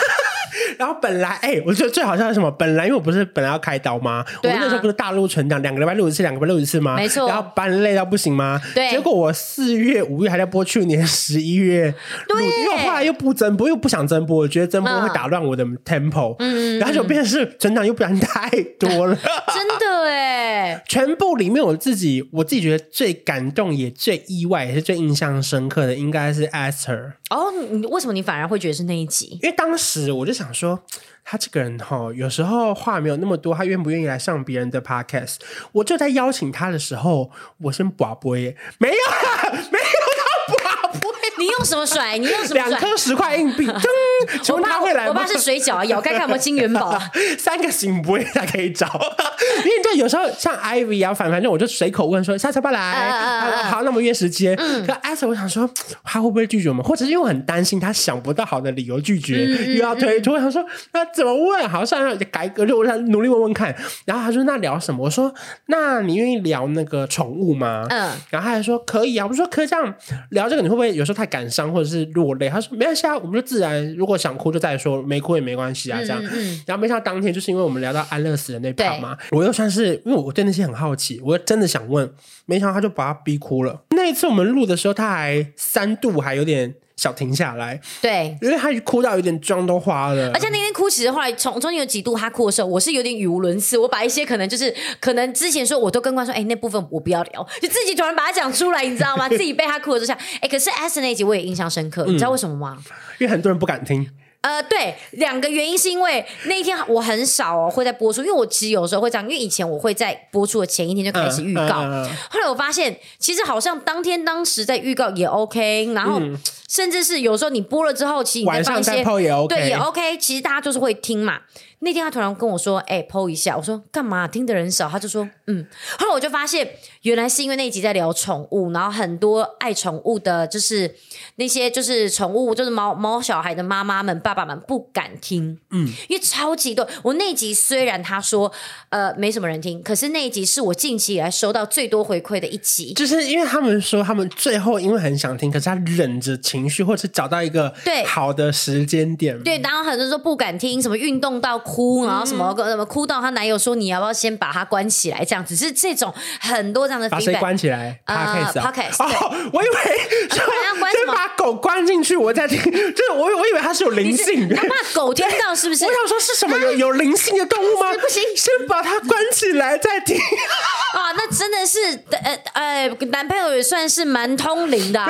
[0.79, 2.51] 然后本来哎、欸，我觉得最好笑是什么？
[2.53, 4.17] 本来因为我不是本来要开刀吗？
[4.17, 6.97] 啊、我们那时候不是大陆存档，两个礼拜录一次，两个礼拜录一次吗？
[6.97, 7.29] 没错。
[7.29, 8.61] 然后班累到不行吗？
[8.75, 8.91] 对。
[8.91, 11.93] 结果我四月、五月还在播，去年十一月
[12.29, 16.37] 录，因为后来又不增播，又不想增播，我觉得增播会打乱我的 tempo。
[16.39, 16.79] 嗯。
[16.79, 19.17] 然后就变成是存档又不然太多了。
[19.55, 20.83] 真的哎。
[20.89, 27.13] 全部里面我自己我自己觉得最感动也最意外也是最印象深刻的，应该是 Esther。
[27.31, 29.39] 哦，你为什么你反而会觉得是那一集？
[29.43, 30.83] 因为当时我就想说。
[31.29, 35.39] 他这个人哈，有时候话没有那么多，他愿不愿意来上别人的 podcast？
[35.73, 40.55] 我就在邀请他的时候，我先寡播耶，没有，没有他
[40.87, 41.13] 寡播。
[41.37, 42.17] 你用什么甩？
[42.17, 42.69] 你用什么甩？
[42.69, 43.67] 两颗十块硬币，
[44.45, 44.55] 噔！
[44.55, 45.85] 我怕会来，我爸是水饺啊！
[45.85, 46.99] 咬开看有没有金元宝？
[47.39, 48.87] 三个行不会才可以找，
[49.65, 52.81] 因为就有时候像 Ivy 啊，反反正我就随口问说下次要不要来？
[52.81, 54.57] 啊、好，那么约时间。
[54.57, 55.69] 嗯、可 Esther 我想说
[56.03, 56.83] 他会不会拒绝我们？
[56.85, 60.35] 或者是因为我很担心他想不到好的理由拒绝，嗯、又要推脱。
[60.35, 61.69] 我想说那怎么问？
[61.69, 63.75] 好，算了，改革就我想努力问问看。
[64.05, 65.05] 然后他说那聊什么？
[65.05, 65.33] 我说
[65.67, 67.87] 那你愿意聊那个宠物吗？
[67.91, 69.27] 嗯，然后他还说可以啊。
[69.27, 69.95] 我说可以这样
[70.31, 71.27] 聊这个，你会不会有时候太？
[71.27, 73.85] 感伤或者是落泪，他说没关系啊，我们就自然。
[74.07, 76.23] 如果想哭就再说，没哭也没关系啊，这样。
[76.23, 82.09] 嗯嗯、然后没想到当天就是因为我们聊到安乐死的那趴嘛，我又算是因为我对那些很好奇，我又真的想问，
[82.45, 83.83] 没想到他就把他逼哭了。
[83.91, 87.79] 那一次我们录的时候，他还三度还有点小停下来。
[88.01, 90.31] 对，因为他哭到有点妆都花了。
[90.33, 93.77] 而且那天哭，其实后来从中间有几度他哭的时候，我是有点语无伦次。
[93.77, 99.29] 我把一些可能就是可能之前说我都跟关说，哎，那部分我不要聊， 就自己突然把它讲出来，你知道吗？
[99.31, 102.79] 自己被他哭的时候，哎，可是 Esther 那一集我也印象深刻，嗯，你知道为什么吗？
[103.19, 104.09] 因为很多人不敢听。
[104.43, 116.21] 呃，对，两个原因是因为那一天我很少哦会在播出，因为我其实有时候会这样，因为以前我会在播出的前一天就开始预告，嗯嗯嗯、后来我发现其实好像当天当时在预告也 OK，然后
[116.69, 119.05] 甚至是有时候你播了之后，其实你再放一些
[119.49, 121.41] 对，也 OK，其实大家就是会听嘛。
[121.81, 124.27] 那天他突然跟我说：“哎、欸，po 一下。”我说：“干嘛？
[124.27, 125.67] 听的人少。”他就说：“嗯。”
[125.99, 126.67] 后来我就发现，
[127.03, 130.97] 原来是因为那一集在聊宠物，然后很多爱宠物的，就是
[131.37, 135.59] 那些就是宠物，就是猫猫小孩的妈妈们、爸爸们不敢听。
[135.71, 136.89] 嗯，因为超级多。
[137.03, 138.51] 我那一集虽然他说
[138.89, 142.95] 呃没什么人听，可是那一集是我近期以来收到最多回馈的一集。
[142.95, 149.39] 就是因为他们说他们最后因为很想听，可是他忍着情绪，或者是找到一个对好的时间点。
[149.43, 151.63] 对，然后很多人说不敢听，什么运动到。
[151.67, 155.25] 哭，然后什么什么哭到她男友说，你要不要先把他关起来？
[155.25, 157.09] 这样只是这种很多这样的。
[157.09, 157.99] 把谁关起来？
[158.05, 158.15] 呃
[158.55, 159.03] ，Podcast。
[159.03, 159.75] 哦，我以为
[160.31, 162.59] 先把狗关进去，我在听。
[162.71, 165.85] 就是我我以为它是有灵性，他怕狗听到是不是？
[165.85, 167.93] 我想说是什么有有灵性的动物吗？
[168.01, 170.17] 不行，先把它关起来再听。
[170.17, 171.79] 啊，那真的是
[172.11, 175.01] 呃呃，男朋友也算是蛮通灵的。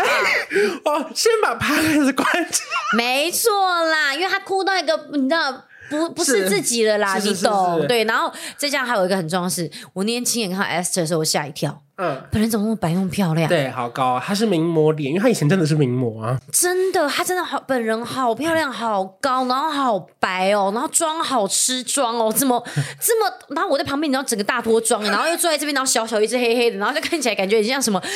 [0.84, 2.96] 哦，先把 Podcast 关起来。
[2.96, 3.50] 没错
[3.84, 5.62] 啦，因为他哭到一个，你知道。
[5.88, 8.04] 不不是自己的啦，你懂对。
[8.04, 11.82] 然后再加上还有一个很重要的是，我那天亲眼看到 Esther 的时候，我吓一跳。
[11.98, 13.48] 嗯，本人怎么那么白那么漂亮？
[13.48, 16.38] 对，好高，啊她是名模脸，因为她以前真的是名模啊。
[16.52, 22.62] 真的，她真的好，本人好漂亮，好高，然后好白哦，然后妆好吃妆哦，这么
[23.00, 28.10] 这么，然后我在旁边，你知道整个大脱妆，然后又坐在这边，然后小小一只黑黑的，然后就看起来感觉很像什么，就感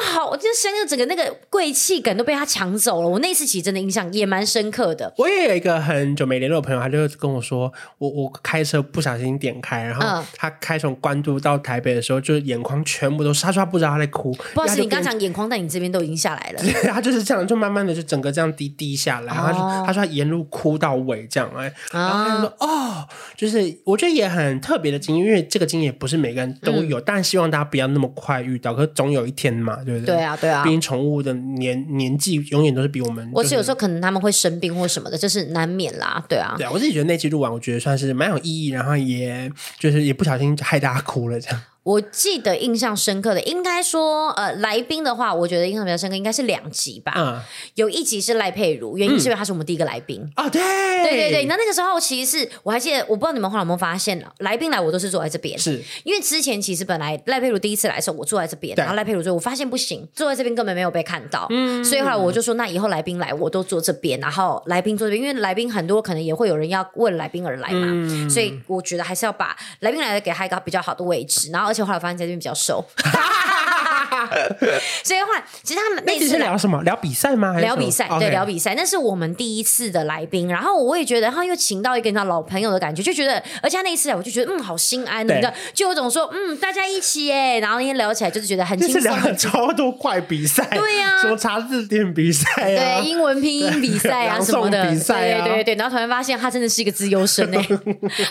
[0.00, 3.08] 觉好，就像那整个那个贵气感都被她抢走了。
[3.08, 5.12] 我那次其实真的印象也蛮深刻的。
[5.16, 12.99] 我也有一个很久没联络的朋友，他就跟我说，我我开车不小心点开，然后他开从关渡到台北的时候，就是眼眶全。
[13.00, 14.30] 全部都是，他说他不知道他在哭。
[14.52, 16.62] 不好意思，你刚讲眼眶在你这边都已经下来了。
[16.92, 19.32] 他就是这样，就慢慢的就整个这样滴滴下来。
[19.32, 30.16] 他说、哦、他说他沿路哭到尾这样哎，然后他就说哦，就是我觉得也很特别的经验，因为这个经验也不是每个人都有，嗯、但希望大家不要那么快遇到，可是总有一天嘛，对不对？
[30.16, 30.62] 对啊，对啊。
[30.62, 36.54] 毕竟宠物的年年纪永远都是比我们、就是，我是有时候可能他们会生病或什么的，就是难免啦，对啊。
[36.58, 41.60] 对啊，我自己觉得那期录完，我觉得算是蛮有意义，然后也就是也不小心害大家哭了这样。
[41.82, 47.14] 我记得印象深刻的，应该说，呃，来宾的话，我觉得印象比较深刻，应该是两集吧。
[47.16, 47.40] 嗯，
[47.74, 50.30] 有一集是赖佩如，原因是因为他是我们第一个来宾。
[50.34, 50.48] 啊。
[50.48, 51.44] 对，对对对。
[51.46, 55.82] 那那个时候，其实是我还记得，我不知道你们后来有没有发现，来宾来我都是坐在这边，是。
[56.04, 72.84] 因为之前其实本来赖佩如第一次来的时候，我坐在这边，然后赖佩如说，我发现不行，坐在这边根本没有被看到，嗯，所以后来我就说，那以后来宾来我都坐这边，然后来宾坐这边，因为来宾很多可能也会有人要为来宾而来嘛，嗯，所以我觉得还是要把来宾来的给他一个比较好的位置，然后而且后来发现在这边比较瘦。
[74.26, 74.66] 手，
[75.04, 76.82] 所以的话，其实他们那次是聊什么？
[76.82, 77.58] 聊比赛吗？
[77.58, 78.74] 聊比赛，对，聊比赛。
[78.74, 97.68] 那是我们第一次的来宾，然后我也觉得，然后又请到一个你知道老朋友的感觉，就觉得，而且他那一次我就觉得，嗯，好心安的，你知道，就有种说，嗯，大家一起哎，然后那天聊起来就是觉得很轻松，聊超多怪比赛， 对呀，什么查字典比赛，对，英文拼音比赛啊 什么的，比赛，对对对，然后突然发现他真的是一个资优生哎，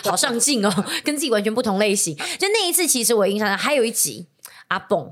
[0.04, 2.16] 好上进哦，跟自己完全不同类型。
[2.38, 4.26] 就那一次，其实我印象上还有一集。
[4.68, 5.10] 阿蹦，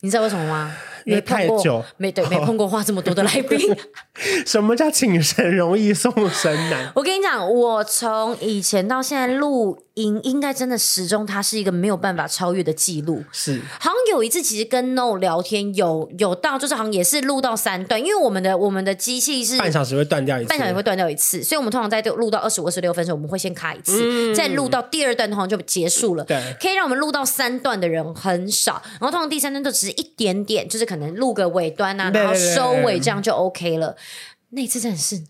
[0.00, 0.74] 你知道为什么吗？
[1.14, 3.58] 没太久，没对，没碰过话这么多的来宾。
[4.46, 6.92] 什么叫请神容易送神难？
[6.96, 13.22] 我跟你讲，我从以前到现在录音，应该真的始终它是一个没有办法超越的记录。
[13.32, 26.24] 是，好像有一次其实跟 No 聊天，有有到就是好像也是录到三段，因为我们的我们的机器是半小时会断掉一次，半小时会断掉一次，所以我们通常在录到二十五、二十六分的时候，我们会先卡一次，嗯、再录到第二段通常就结束了。
[26.24, 33.96] 对，可以让我们录到三段的人很少，然后通常第三段就只是一点点，就是可能录个尾端啊，然后收尾这样就 OK 了。
[34.50, 35.22] 那次真的是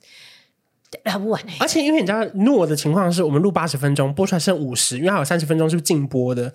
[1.04, 1.56] 聊不完哎、欸！
[1.60, 6.52] 而且因为你知道诺的情况是我们录八十分钟，播出来剩五十，因为还有三十分钟是禁播的。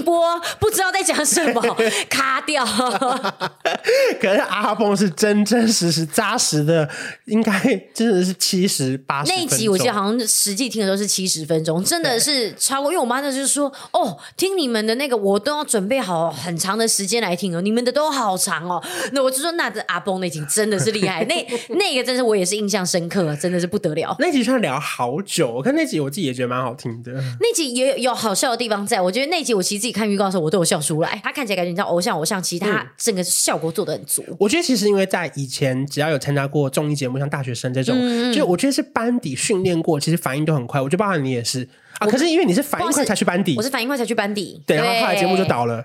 [0.00, 1.62] 禁播不知道在讲什么，
[2.08, 2.64] 卡掉。
[4.20, 6.88] 可是阿蹦是真真实实扎实的，
[7.26, 7.52] 应该
[7.92, 9.30] 真的是七十八十。
[9.30, 12.90] 那一集我记得好像实际听的都是七十分钟，真的是超过。
[12.90, 18.82] 因为我妈那就是说，哦，听你们的那个，我都要准备好很长的时间来听哦，你们的都好长哦。
[19.12, 24.16] 那我就说，那这阿蹦那集真的是厉害， 那那个真是我也是印象深刻，真的是不得了。
[24.18, 27.12] 那集算聊好久，我看那集我自己也觉得蛮好听的。
[27.40, 29.89] 那集也有好笑的地方在，在我觉得那集我其实。
[29.92, 31.20] 看预告的时候，我都有笑出来。
[31.24, 34.24] 他看起来感觉你知道偶像偶像，其实他整个效果做的很足。
[34.38, 40.80] 我觉得其实因为在以前只要有参加过综艺节目，像大学生这种，嗯、就我觉得是班底训练过，其实反应都很快。
[40.80, 45.84] 我觉得包含你也是啊，可是因为你是反应快才去班底，我是反应快才去班底，对，然后后来节目就倒了。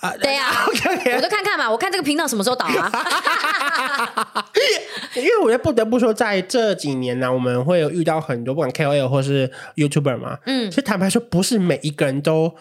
[0.00, 1.16] 啊，对呀、啊， okay, okay.
[1.16, 2.90] 我都看看嘛，我看这个频道什么时候倒啊？
[5.14, 12.52] 因为我觉得不得不说，在这几年呢、啊，我们会有遇到很多不管 KOL 或是 YouTuber 嘛，嗯，其实坦白说，不是每一个人都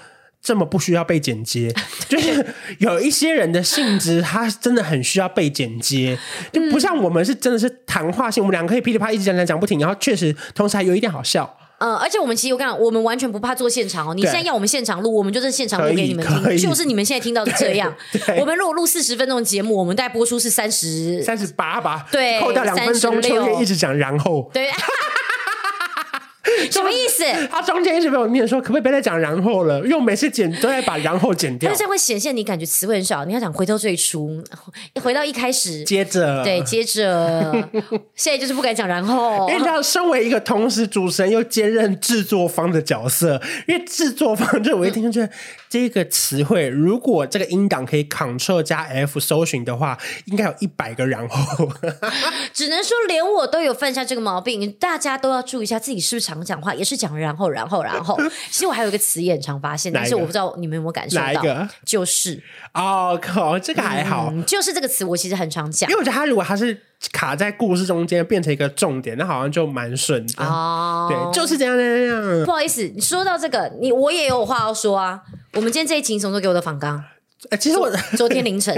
[0.44, 1.74] 这么不需要被剪接，
[2.10, 2.46] 就是
[2.80, 6.20] 有一些人的性质，他真的很需要被剪接，
[6.52, 11.58] 就不像我们是真的是谈话性，我们两个可以噼里啪啦一直讲讲讲不停，然后确实同时还有一点好笑。
[11.80, 14.14] 嗯，而且我们其实我跟你讲，我们完全不怕做现场哦。
[14.14, 17.94] 你现在要我们现场录，我们就是现场录给你们听，就是你们现在听到的这样。
[18.40, 22.06] 我们如果录四十分钟的节目，我们大概播出是三十三十八吧？
[22.10, 24.50] 对，扣掉两分钟，秋月一直讲然后。
[24.54, 24.70] 对。
[26.72, 27.24] 什么意思？
[27.50, 29.80] 他中间一直被我念说，可不可以别再讲然后了？
[29.82, 33.26] 因为我每次剪都在把然后剪掉，但是这样会显现你感觉词汇很少。
[33.26, 34.44] 你要讲回到最初，
[35.02, 37.52] 回到一开始，接着对，接着
[38.14, 39.50] 现在就是不敢讲然后。
[39.50, 45.32] 因为他身为一个同时主持人又兼任制作方的角色，因为制作方就我一听就觉得、嗯、
[45.68, 51.68] 这个词汇，如果这个音档可以 Ctrl 加 F 搜寻的话，应该有一百个然后。
[52.54, 56.44] 只能说连我都有犯下这个毛病，大家都要注意一下自己是不是常。
[56.44, 58.18] 讲话也是讲然后然后然后，
[58.50, 61.68] 其实我还有一个词也很常发现，但是我不知道你们有没有感受到，哪一个？
[61.86, 62.42] 就是
[62.74, 66.78] 哦，靠，这个还好，嗯，就是这个词我其实很常讲，因为我觉得他如果他是
[67.12, 71.08] 卡在故事中间变成一个重点，那好像就蛮顺的哦。
[71.10, 72.46] 对，就是这样这样。
[72.46, 75.22] 不好意思，你说到这个，你我也有话要说啊。
[75.54, 77.04] 我们今天这一集什么时候给我的访纲？
[77.50, 78.76] 哎，其实我 昨天凌晨，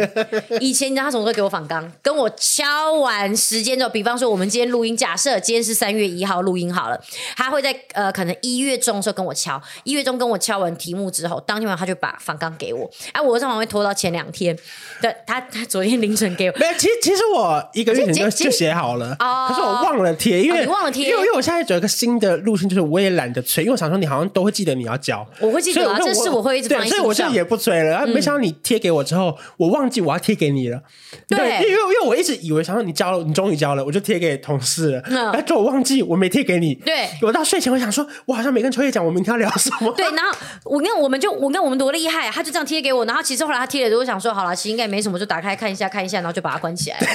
[0.59, 6.99] 以前你知道他什么时候给我访纲，跟我敲完时间之后，比方说我们今天录音，假设今天是三月一号录音好了，
[7.35, 14.57] 他会在呃可能一月中的时候跟我敲，一月中跟我敲完题目之后，当天晚上他就把访纲给我，哎、啊，我正好会拖到前两天，
[15.01, 29.37] 对，他他昨天凌晨给我，没有，其实其实我一个月前就就写好了，哦，可是我忘了贴，因为、哦、你忘了贴，因为因为我现在有一个新的路线，就是我也懒得催，因为我想说你好像都会记得你要交，我会记得啊，这事我会一直放，所以我现在也不催了，嗯、没想到你贴给我之后。
[29.57, 30.81] 我忘记我要贴给你了，
[31.27, 35.01] 对，对，因为因为我一直以为想说你交了，你终于交了，我就贴给同事了。
[35.05, 36.75] 嗯，哎，就我忘记我没贴给你。
[36.75, 39.91] 对，我到睡前我想说，我好像没跟秋叶讲我明天要聊什么。
[39.93, 47.05] 对，然后我跟我们就我跟我们多厉害，他就这样贴给我，然后其实后来他贴了之后，我想说好了，其实应该也没什么，就打开看一下看一下，然后就把它关起来了。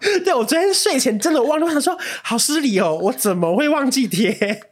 [0.24, 4.62] 对，我昨天睡前真的忘了，我想说好失礼哦，我怎么会忘记贴？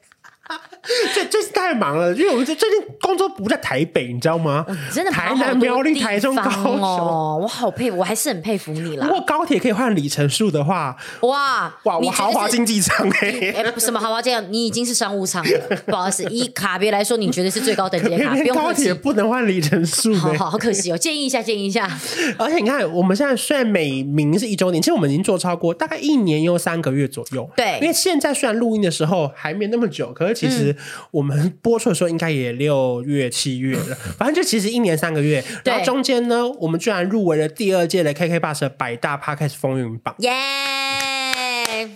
[1.14, 2.66] 最最近太忙了，因为我们最近
[3.01, 4.64] 工作不在台北，你知道吗？
[4.93, 9.07] 真的台南、苗栗、台中、高雄，我好佩服，我还是很佩服你啦。
[9.07, 14.45] 如果高铁可以换里程数的话，哇哇，我豪华经济舱哎哎，什么豪华这样？
[14.51, 18.36] 你已经是商务舱了，不好意思，以卡别来说，你绝对是最高等级的卡。
[18.55, 21.89] 高铁不能换里程数，好好好可惜哦，建议一下，建议一下。
[22.39, 27.49] 而且你看，我们现在虽然每名是一周年，其实我们已经做超过大概一年又三个月左右。
[27.57, 30.74] 对，因为现在虽然录音的时候还没那么久，可是其实
[31.11, 31.49] 我们。
[31.62, 35.43] 播出的时候应该也六月七月了， 反正就其实一年三个月。
[35.64, 40.14] 然后中间呢，我们居然入围了第二届的 KK Bus 的百大 Podcast 风云榜。
[40.18, 41.91] 耶！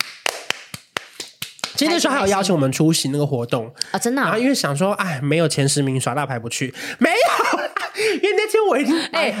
[1.83, 4.21] 今天那时候还有邀请我们出席那个活动啊，真的。
[4.21, 7.59] 然后因为想说，哎，没有前十名耍大牌不去，没有。
[7.93, 9.33] 因为那天我已经哎，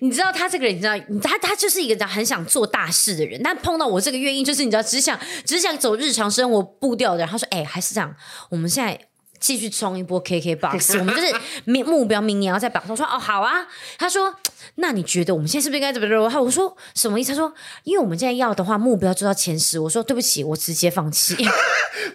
[0.00, 7.28] 你知道他这个人，你知道他他就是一个很想做大事的人，但碰到我这个原因，就是你知道只想只想走日常生活步调的人。
[7.28, 8.14] 他说，哎，还是这样，
[8.48, 8.98] 我们现在。
[9.40, 11.34] 继续冲一波 KKBOX，我们就是
[11.64, 13.66] 明目标，明年要在榜上说哦，好啊。
[13.96, 14.34] 他说
[14.76, 17.52] ：“那你觉得我们现在是不是应该怎么着？”我说：“什么意思？”他说
[17.84, 21.36] ：“因为我们现在要的话，目标做到前十。”我说：“对不起，我直接放弃。”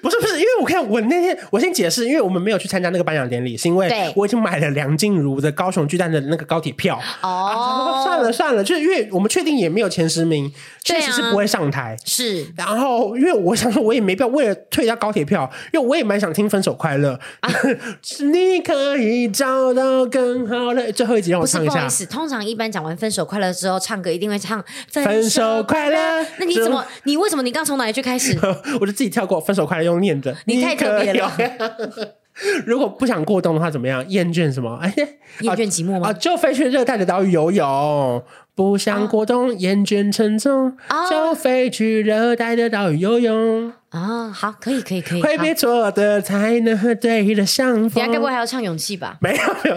[0.02, 7.00] 不是不是，因为我看我那天我先解释，因为我们没有去参加那个颁奖典礼，是因为我已经买了梁静茹的高雄巨蛋的那个高铁票。
[7.22, 10.52] 哦，算了算了，就是因为我们确定也没有前十名，
[10.84, 11.96] 确实是不会上台。
[12.04, 17.14] 是，然后因为我想说，我也没必要为了退掉高铁票，因为我也蛮想听《分手快乐》。
[17.41, 17.52] 啊、
[18.32, 21.72] 你可以找到更好的最后一集，让我唱一下。
[21.72, 26.26] 不，不好意思，通常一般讲完分手快乐之后，唱歌一定会唱分手快乐。
[26.40, 26.84] 那你怎么？
[27.04, 27.44] 你为什么？
[27.44, 28.38] 你刚从哪一句开始？
[28.82, 30.36] 我就自己跳过分手快乐，用念的。
[30.46, 31.32] 你太特别了。
[32.66, 34.04] 如果不想过冬的话，怎么样？
[34.10, 34.78] 厌倦什么？
[34.82, 34.94] 哎，
[35.40, 36.10] 厌倦寂寞吗？
[36.10, 38.22] 啊，就飞去热带的岛屿游泳。
[38.54, 40.78] 不想过冬，厌倦沉重，
[41.10, 43.72] 就飞去热带的岛屿游泳。
[43.96, 45.22] 啊，好，可以，可以，可以。
[45.24, 48.04] 会别错的才能和对的相逢。
[48.04, 49.18] 你该不会还要唱勇气吧？
[49.22, 49.70] 没有，没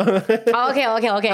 [0.47, 0.53] 有。
[0.53, 1.31] 好，OK，OK，OK。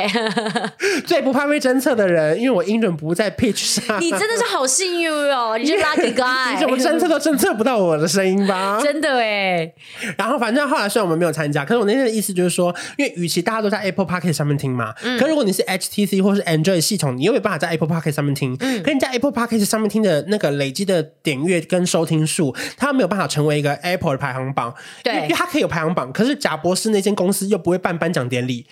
[1.07, 3.99] 最不怕被侦测的人，因为我音准不在 pitch 上。
[4.01, 6.53] 你真的是好幸运哦，你是 lucky guy。
[6.55, 8.79] 你怎么侦测都侦测不到我的声音吧？
[8.85, 9.73] 真的哎。
[10.19, 22.55] 然后反正后来虽然我们没有参加，可是我那天的意思就是说，因为与其大家都在 Apple Podcast 上面听嘛，嗯，可如果你是 HTC 或是 Android 系统，你又没办法在 Apple Podcast 上面听，嗯，可你在 Apple Podcast 上面听的那个累积的点阅跟收听数。
[22.77, 28.67] 他没有办法成为一个 Apple 的排行榜，对，因为他可以有排行榜，可是贾博士那间公司又不会办颁奖典礼。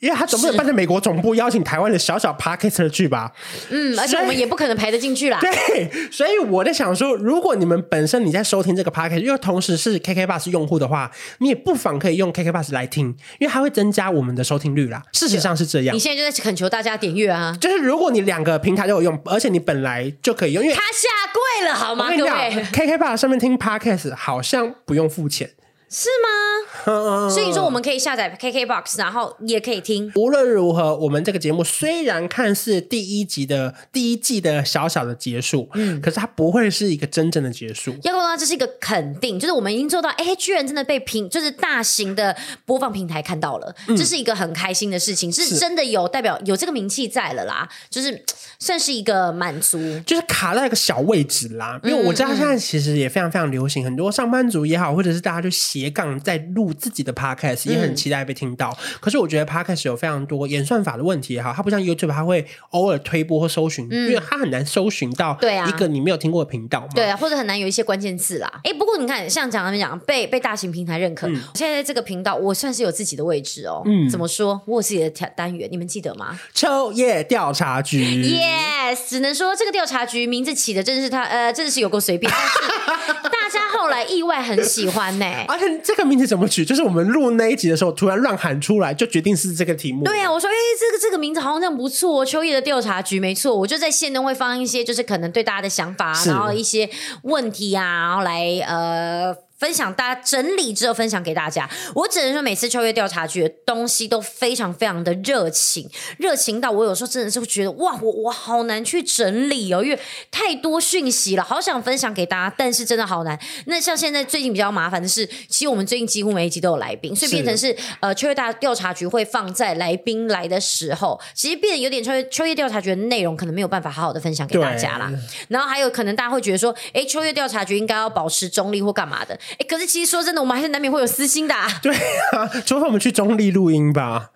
[0.00, 3.32] 因为他总不能办在美国总部邀请台湾的小小 Podcaster 去吧？
[3.70, 5.40] 嗯，而且我们也不可能排得进去啦。
[5.40, 13.06] 对，所以我在想说，如果你们本身你在收听这个 Podcast，又同时是 KK Bus 用户的话，你也不妨可以用 KK Bus 来听，
[13.38, 15.02] 因为它会增加我们的收听率啦。
[15.12, 15.94] 事实上是这样。
[15.94, 17.56] 你现在就在恳求大家点阅啊！
[17.58, 22.10] 就是如果你两个平台都有用，而且你本来就可以用，因为他下跪了好吗？
[22.16, 25.50] 各位，KK Bus 上面听 Podcast 好像不用付钱。
[25.88, 27.28] 是吗？
[27.30, 30.10] 所以说我们可以下载 KKBOX，然后也可以听。
[30.16, 37.94] 无论如何，我们这个节目虽然看似第一集的第一季的小小的结束，嗯，可是它不会是一个真正的结束。
[38.02, 48.24] 要不然这是一个肯定，就是我们已经做到，哎，居然真的被平，就是大型的播放平台看到了，嗯，这是一个很开心的事情，是真的有代表有这个名气在了啦，就是
[48.58, 51.80] 算是一个满足，就是卡在一个小位置啦。
[51.84, 55.75] 因为我知道现在其实也非常非常流行，很多上班族也好，或者是大家就喜。
[55.80, 58.76] 斜杠在录自己的 podcast，也很期待被听到。
[58.80, 66.88] 嗯、可是我觉得 podcast 有非常多演算法的问题也好，它不像 YouTube，它会偶尔推播或搜寻，嗯、因为它很难搜寻到一个你没有听过的频道嘛。
[66.94, 68.60] 对啊，或者很难有一些关键字啦。
[68.64, 73.82] 哎，不过你看，像讲他们讲被被大型平台认可，嗯、现在这个频道我算是有自己的位置哦。
[73.84, 74.60] 嗯，怎么说？
[74.66, 76.38] 我有自己的单元，你们记得吗？
[76.54, 77.96] 秋叶调查局。
[78.22, 82.32] Yes，只能说这个调查局名字起的真的是他，呃，真的是有够随便。
[82.36, 86.64] 大家后来意外很喜欢呢、欸， 而且这个名字怎么取？
[86.64, 90.02] 就是我们录那一集的时候，突然乱喊出来，就决定是这个题目。
[90.04, 93.54] 对呀、啊，我说，哎、欸，这个这个名字好像不错，秋叶的调查局没错。
[93.56, 96.90] 我就在线中会放一些，就是可能对大家的想法，然后一些
[97.22, 99.45] 问题啊，然后来呃。
[99.58, 105.88] 分享大家整理之后分享给大家，我只能说每次秋叶调查局的东西都非常非常的热情，
[106.18, 109.98] 热情到我有时候真的是会觉得哇，我我好难去整理哦，因为
[110.30, 113.38] 太多讯息了，好想分享给大家，但是真的好难。
[113.64, 125.10] 那像现在最近比较麻烦的是，其实我们最近几乎每一集都有来宾，所以变成是，是呃秋叶大调查局会放在来宾来的时候，其实变得有点秋叶秋叶调查局的内容可能没有办法好好的分享给大家啦。
[125.48, 129.38] 然后还有可能大家会觉得说，哎，秋叶调查局应该要保持中立或干嘛的。
[129.52, 131.68] 哎，可是其实说真的，我们还是难免会有私心的啊。
[131.82, 131.94] 对
[132.32, 134.30] 啊，除非我们去中立录音吧。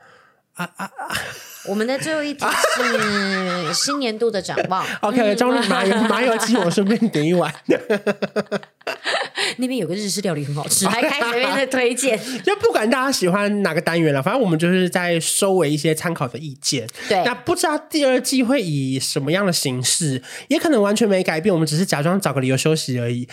[0.55, 1.09] 啊啊啊！
[1.67, 2.45] 我们的最后一题
[2.77, 4.85] 是新年度的展望。
[5.01, 7.53] OK，张瑞麻油麻油鸡，我顺便点一碗。
[9.57, 12.19] 那边有个日式料理很好吃， 还开随便的推荐。
[12.43, 16.87] 就不管大家喜欢哪个单元了，反正我们就是在收尾一些参考的意见。
[17.09, 23.29] 对，那不知道第二季会以什么样的形式，也可能完全没改变，我们只是假装找个理由休息而已。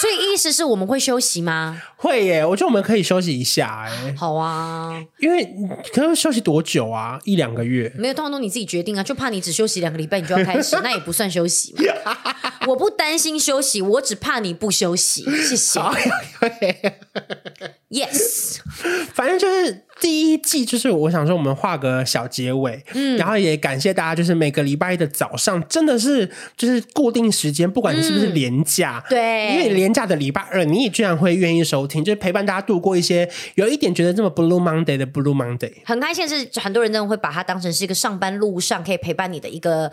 [0.00, 1.80] 所以意思是我们会休息吗？
[1.96, 3.86] 会耶，我觉得我们可以休息一下。
[3.86, 5.44] 哎，好啊，因为
[5.92, 7.18] 可能休息多久啊？
[7.24, 7.92] 一两个月？
[7.96, 9.02] 没有，通常都你自己决定啊。
[9.02, 12.16] 就怕你只休息两个礼拜，你就要开始， 那也不算休息嘛。
[12.66, 15.24] 我不担心休息，我只怕你不休息。
[15.48, 15.80] 谢谢。
[17.92, 18.58] Yes，
[19.12, 39.92] 反正就是第一季，就是我想说，我们画个小结尾，嗯，然后也感谢大家，就是每个礼拜一的早上，真的是就是固定时间，不管你是不是连假，嗯、对，因为连假的礼拜二，你也居然会愿意收听，就是陪伴大家度过一些有一点觉得这么 Blue Monday 的 Blue Monday，很开心，是很多人真的会把它当成是一个上班路上可以陪伴你的一个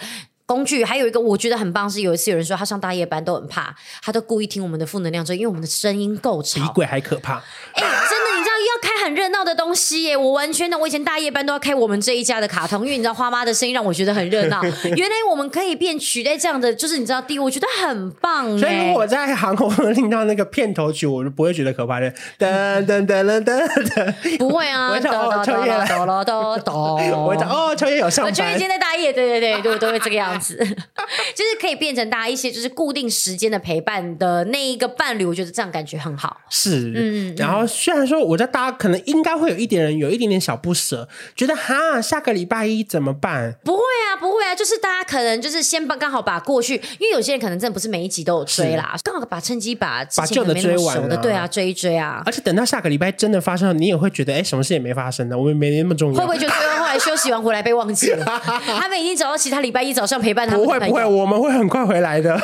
[0.50, 0.84] 工具。
[0.84, 7.36] 还有一个我觉得很棒是，有一次有人说他上大夜班都很怕，他都故意听我们的负能量，就因为我们的声音够吵，比鬼还可怕。
[7.74, 10.16] 哎，真的，你要开很热闹的东西耶！
[10.18, 14.62] 我完全的，我以前大夜班都要开我们这一家的卡通，因为你知道花妈的声音让我觉得很热闹。
[14.95, 18.57] 原来我们可以变取代这样的，就是你知道第一，我觉得很棒。
[18.57, 22.12] 所以如果我在航空听到那个片头曲，我就不会觉得可怕的。
[22.38, 24.89] 噔噔噔噔噔噔，不会啊！
[24.89, 26.95] 我找秋叶了，哆哆哆哆，
[27.28, 28.34] 我找哦，秋叶有上班。
[28.34, 30.57] 秋叶今天在大夜，对对对，都都会这个样子，
[31.36, 36.38] 就是可以变成大家一些就是固定时间的陪伴的那一个伴侣，我觉得这样感觉很好。
[36.49, 39.30] 是，嗯，然后虽然说我在大家可能应该。
[39.39, 43.56] 会有一点人有一点点小不舍，觉得哈，下个礼拜一怎么办？
[43.64, 52.22] 不会啊，不会啊，就是大家可能就是先把刚好把过去，因为有些人可能真的不是每一集都有追啦，刚好把趁机把把旧的追完的，对啊，追一追啊。
[52.26, 55.38] 而且等到下个礼拜真的发生了，你也会觉得哎，什么事也没发生呢？
[55.38, 56.20] 我们没那么重要。
[56.20, 56.58] 会不会就 最
[56.98, 58.26] 休息完回来被忘记了。
[58.80, 60.64] 他们已经找到其他礼拜一早上陪伴他们。
[60.64, 62.40] 不会不会，我们会很快回来的。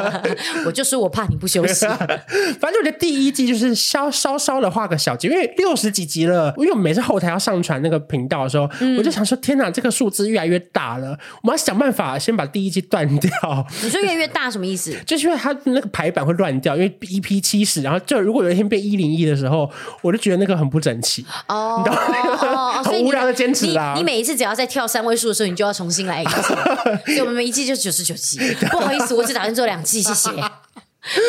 [0.64, 1.86] 我就说我怕你不休息。
[2.60, 6.54] 反正我觉得第一季就是稍稍稍的画个小结，因为六十几集了。
[6.56, 13.30] 因为我每次后台要上传那个频道的时候，嗯、我就想说：天哪，这个数字越来越大了，我们要想办法先把第一季断掉。
[13.82, 14.94] 你说越来越大什么意思？
[15.06, 19.70] 就是因为它那个排版会乱掉，因为 EP 七十，然后就如果有一天变一零一的时候，
[20.02, 21.24] 我就觉得那个很不整齐。
[21.48, 22.82] 哦，你知道吗？
[22.82, 23.81] 很无聊的坚持啊！
[23.96, 26.42] 你每一次只要在跳三位数的时候，你就要重新来一次。
[27.06, 28.38] 所以我们每一季就九十九集，
[28.70, 30.30] 不好意思，我只打算做两季，谢谢。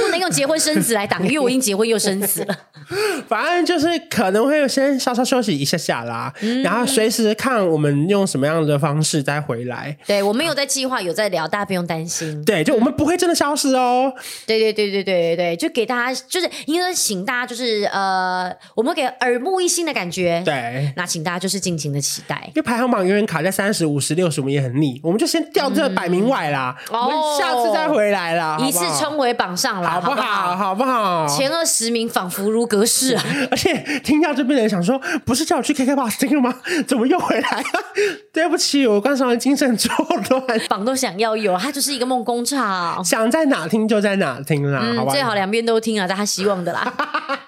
[0.02, 2.56] 不能用结婚生子来挡，因为我已经结婚又生子了。
[3.28, 9.98] 反正就是可能会先稍稍休息一下下啦，嗯、然后随时看我们用什么样的方式再回来。
[10.06, 12.44] 对，我们有在计划，有在聊，大家不用担心。
[12.44, 14.14] 对，就我们不会真的消失哦。
[14.46, 20.42] 对对对对对对对，就给大家，就是应该请大家，就是呃，我们给耳目一新的感觉。
[20.46, 22.44] 对，那请大家就是尽情的期待。
[22.48, 26.76] 因为排行榜永远卡在三十五十六十，我们也很腻，我们就先掉这百名外啦。
[26.92, 30.56] 嗯、我们下次再回来啦，一次冲回榜上了，好不好？
[30.58, 31.26] 好不好？
[31.28, 33.24] 前二十名仿佛如隔世啊！
[33.50, 36.54] 而且听到这边的人想说，不是叫我去 KKBOX 听了吗？
[36.86, 37.64] 怎么又回来了？
[38.34, 39.94] 对不起，我刚才精神错
[40.30, 40.60] 乱。
[40.68, 45.12] 榜都想要有，它就是一个梦工厂，想在哪听就在哪听啦，嗯、好吧？
[45.14, 46.94] 最好两边都听啊，大家希望的啦。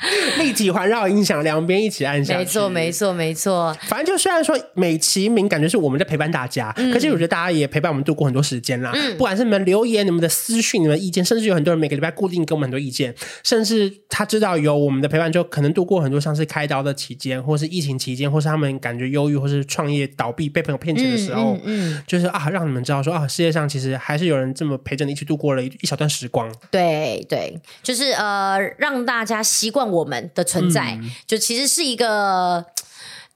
[0.38, 2.36] 立体环绕音响，两边一起按下。
[2.36, 3.76] 没错，没错，没错。
[3.82, 8.92] 反正就虽然说美其名感觉是我们在陪伴大家，嗯、可是我觉得大家也陪伴我们度过很多时间啦。
[8.94, 26.52] 嗯、不管是你们留言、你们的私讯、你们的意见，甚至有很多人每个礼拜固定给我们很多意见，甚至他知道有我们的陪伴，就可能度过很多像是开刀的期间，或是疫情期间，或是他们感觉忧郁，或是创业倒闭被朋友骗钱的时候，嗯就是啊，让你们知道说啊，世界上其实还是有人这么陪着你一起度过了一一小段时光。
[26.70, 29.85] 对对，就是呃，让大家习惯。
[29.90, 32.64] 我们的存在，就其实是一个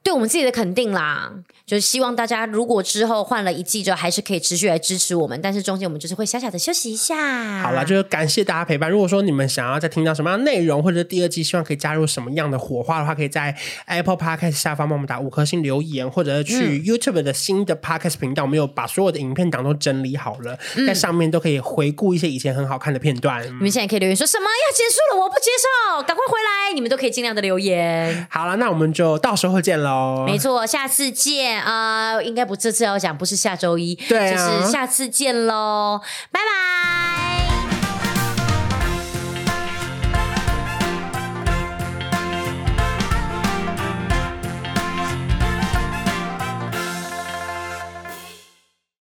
[0.03, 1.33] 对我们自己的肯定啦。
[1.71, 5.41] 就是希望大家如果之后换了一季之后，还是可以持续来支持我们。
[5.41, 7.63] 但是中间我们就是会小小的休息一下。
[7.63, 8.91] 好了，就是感谢大家陪伴。
[8.91, 13.57] 如果说你们想要再听到什么样的内容，或者第二季希望可以加入什么样的火花的话，可以在
[13.87, 23.47] Apple Podcast 下方帮我们打五颗星留言，或者去 YouTube 的新的 Podcast 频道，我们有把所有的影片档都整理好了，嗯、在上面都可以回顾一些以前很好看的片段。
[23.47, 26.75] 你们现在可以留言说什么要结束了，我不接受，赶快回来！
[26.75, 28.27] 你们都可以尽量的留言。
[28.29, 30.25] 好了，那我们就到时候见喽。
[30.27, 31.60] 没错，下次见。
[31.61, 36.01] 啊、呃，应该不，这次要讲不是下周一，对啊，就是下次见喽，
[36.31, 37.30] 拜拜。